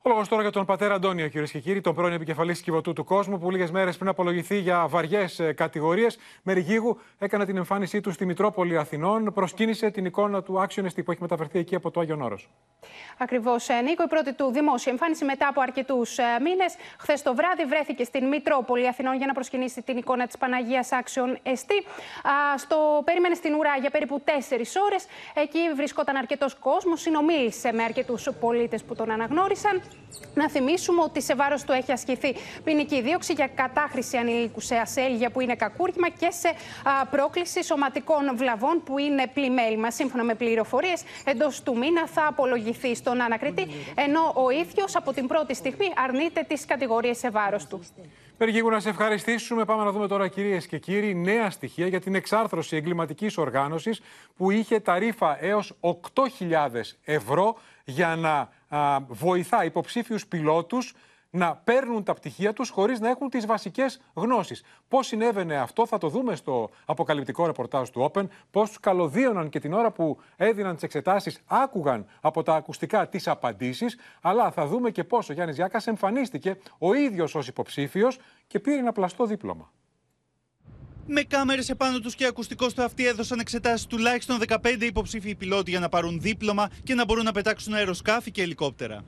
[0.05, 3.05] Ο λόγος τώρα για τον πατέρα Αντώνιο, κυρίες και κύριοι, τον πρώην επικεφαλής κυβωτού του
[3.05, 8.13] κόσμου, που λίγες μέρες πριν απολογηθεί για βαριές κατηγορίες, με ρηγίγου έκανε την εμφάνισή του
[8.13, 9.33] στη Μητρόπολη Αθηνών.
[9.33, 12.49] Προσκύνησε την εικόνα του άξιονεστη που έχει μεταφερθεί εκεί από το Άγιον Όρος.
[13.19, 14.03] Ακριβώς, Νίκο.
[14.03, 16.75] Η πρώτη του δημόσια εμφάνιση μετά από αρκετούς μήνες.
[16.99, 21.39] Χθες το βράδυ βρέθηκε στην Μητρόπολη Αθηνών για να προσκυνήσει την εικόνα της Παναγίας Άξιον
[21.43, 21.85] Εστί.
[22.57, 25.07] Στο περίμενε στην ουρά για περίπου τέσσερις ώρες.
[25.35, 27.01] Εκεί βρισκόταν αρκετός κόσμος.
[27.01, 29.83] Συνομίλησε με αρκετούς πολίτες που τον αναγνώρισαν.
[30.35, 32.35] Να θυμίσουμε ότι σε βάρος του έχει ασκηθεί
[32.65, 38.37] ποινική δίωξη για κατάχρηση ανηλίκου σε ασέλγεια που είναι κακούργημα και σε α, πρόκληση σωματικών
[38.37, 39.91] βλαβών που είναι πλημέλημα.
[39.91, 45.27] Σύμφωνα με πληροφορίες, εντός του μήνα θα απολογηθεί στον ανακριτή, ενώ ο ίδιος από την
[45.27, 47.81] πρώτη στιγμή αρνείται τις κατηγορίες σε βάρος του.
[48.39, 49.65] Περιγίγου να σε ευχαριστήσουμε.
[49.65, 54.01] Πάμε να δούμε τώρα, κυρίες και κύριοι, νέα στοιχεία για την εξάρθρωση εγκληματικής οργάνωσης
[54.37, 55.97] που είχε ταρήφα έως 8.000
[57.05, 60.95] ευρώ για να α, βοηθά υποψήφιους πιλότους
[61.35, 64.63] να παίρνουν τα πτυχία τους χωρίς να έχουν τις βασικές γνώσεις.
[64.89, 68.27] Πώς συνέβαινε αυτό, θα το δούμε στο αποκαλυπτικό ρεπορτάζ του Open.
[68.51, 73.29] Πώς τους καλωδίωναν και την ώρα που έδιναν τις εξετάσεις, άκουγαν από τα ακουστικά τις
[73.29, 73.99] απαντήσεις.
[74.21, 78.79] Αλλά θα δούμε και πώς ο Γιάννης Γιάκας εμφανίστηκε ο ίδιος ως υποψήφιος και πήρε
[78.79, 79.71] ένα πλαστό δίπλωμα.
[81.07, 85.81] Με κάμερες επάνω τους και ακουστικό στο αυτί έδωσαν εξετάσεις τουλάχιστον 15 υποψήφιοι πιλότοι για
[85.81, 89.05] να πάρουν δίπλωμα και να μπορούν να πετάξουν αεροσκάφη και ελικόπτερα.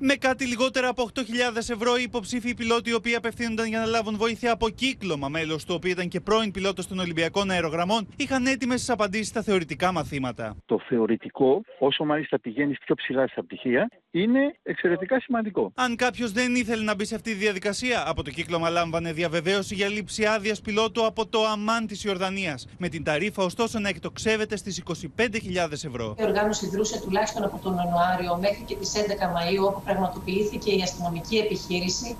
[0.00, 1.22] Με κάτι λιγότερα από 8.000
[1.56, 5.74] ευρώ, οι υποψήφιοι πιλότοι, οι οποίοι απευθύνονταν για να λάβουν βοήθεια από κύκλωμα, μέλος του
[5.76, 10.56] οποίου ήταν και πρώην πιλότος των Ολυμπιακών Αερογραμμών, είχαν έτοιμες τις απαντήσεις στα θεωρητικά μαθήματα.
[10.66, 15.72] Το θεωρητικό, όσο μάλιστα πηγαίνεις πιο ψηλά στα πτυχία, είναι εξαιρετικά σημαντικό.
[15.74, 19.74] Αν κάποιος δεν ήθελε να μπει σε αυτή τη διαδικασία, από το κύκλωμα λάμβανε διαβεβαίωση
[19.74, 22.66] για λήψη άδειας πιλότου από το Αμάν της Ιορδανίας.
[22.78, 26.14] Με την ταρήφα, ωστόσο, να εκτοξεύεται στις 25.000 ευρώ.
[26.18, 30.82] Η οργάνωση δρούσε τουλάχιστον από τον Ιανουάριο μέχρι και τις 11 Μαου, όπου πραγματοποιήθηκε η
[30.82, 32.16] αστυνομική επιχείρηση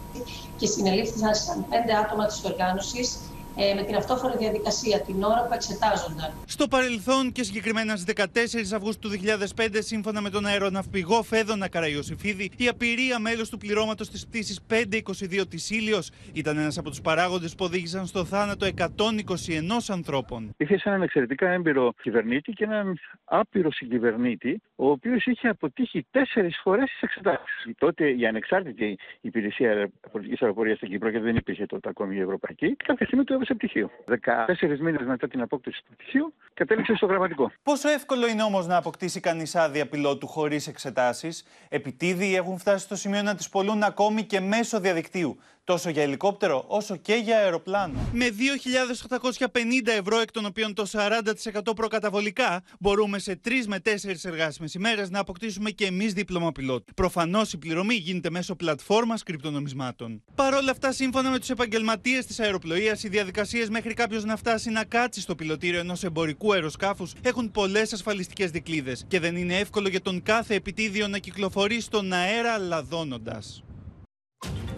[0.56, 3.37] και συνελήφθησαν πέντε άτομα της οργάνωσης ε,
[3.76, 6.32] με την αυτόφορη διαδικασία την ώρα που εξετάζονταν.
[6.46, 9.14] Στο παρελθόν και συγκεκριμένα στις 14 Αυγούστου του
[9.56, 15.46] 2005, σύμφωνα με τον αεροναυπηγό Φέδωνα Καραϊοσифίδη, η απειρία μέλο του πληρώματος της πτήσης 522
[15.48, 20.54] της Ήλιος ήταν ένας από τους παράγοντες που οδήγησαν στο θάνατο 121 ανθρώπων.
[20.56, 26.90] Είχε έναν εξαιρετικά έμπειρο κυβερνήτη και έναν άπειρο συγκυβερνήτη, ο οποίος είχε αποτύχει τέσσερις φορές
[26.90, 27.74] τις εξετάσεις.
[27.78, 32.76] Τότε η ανεξάρτητη υπηρεσία πολιτικής αεροπορίας στην Κύπρο, και δεν υπήρχε τότε ακόμη η Ευρωπαϊκή,
[32.76, 33.90] κάποια στιγμή του σε πτυχίο.
[34.06, 37.52] 14 μήνες μετά την απόκτηση του πτυχίου, κατέληξε στο γραμματικό.
[37.62, 42.96] Πόσο εύκολο είναι όμως να αποκτήσει κανείς άδεια πιλότου χωρίς εξετάσεις; Επιτίδιοι έχουν φτάσει στο
[42.96, 45.38] σημείο να τις πολλούν ακόμη και μέσω διαδικτύου
[45.68, 47.98] τόσο για ελικόπτερο όσο και για αεροπλάνο.
[48.12, 53.90] Με 2.850 ευρώ, εκ των οποίων το 40% προκαταβολικά, μπορούμε σε 3 με 4
[54.22, 56.94] εργάσιμες ημέρες να αποκτήσουμε και εμείς δίπλωμα πιλότου.
[56.94, 60.22] Προφανώς η πληρωμή γίνεται μέσω πλατφόρμας κρυπτονομισμάτων.
[60.34, 64.70] Παρ' όλα αυτά, σύμφωνα με τους επαγγελματίες της αεροπλοείας, οι διαδικασίες μέχρι κάποιος να φτάσει
[64.70, 69.88] να κάτσει στο πιλωτήριο ενός εμπορικού αεροσκάφους έχουν πολλές ασφαλιστικές δικλείδε και δεν είναι εύκολο
[69.88, 73.62] για τον κάθε επιτίδιο να κυκλοφορεί στον αέρα λαδώνοντας.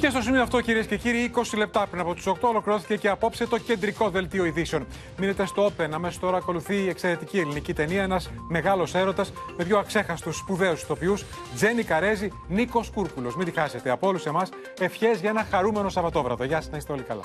[0.01, 3.09] Και στο σημείο αυτό, κυρίες και κύριοι, 20 λεπτά πριν από του 8 ολοκληρώθηκε και
[3.09, 4.87] απόψε το κεντρικό δελτίο ειδήσεων.
[5.19, 5.89] Μείνετε στο Open.
[5.93, 8.03] Αμέσως τώρα ακολουθεί η εξαιρετική ελληνική ταινία.
[8.03, 13.37] Ένας μεγάλος έρωτας με δύο αξέχαστους σπουδαίους ηθοποιούς, Τζένι Καρέζη, Νίκος Κούρκουλος.
[13.37, 14.49] Μην τη χάσετε από όλους εμάς.
[14.79, 16.45] Ευχές για ένα χαρούμενο Σαββατόβραδο.
[16.45, 17.23] Γεια σας, να είστε όλοι καλά.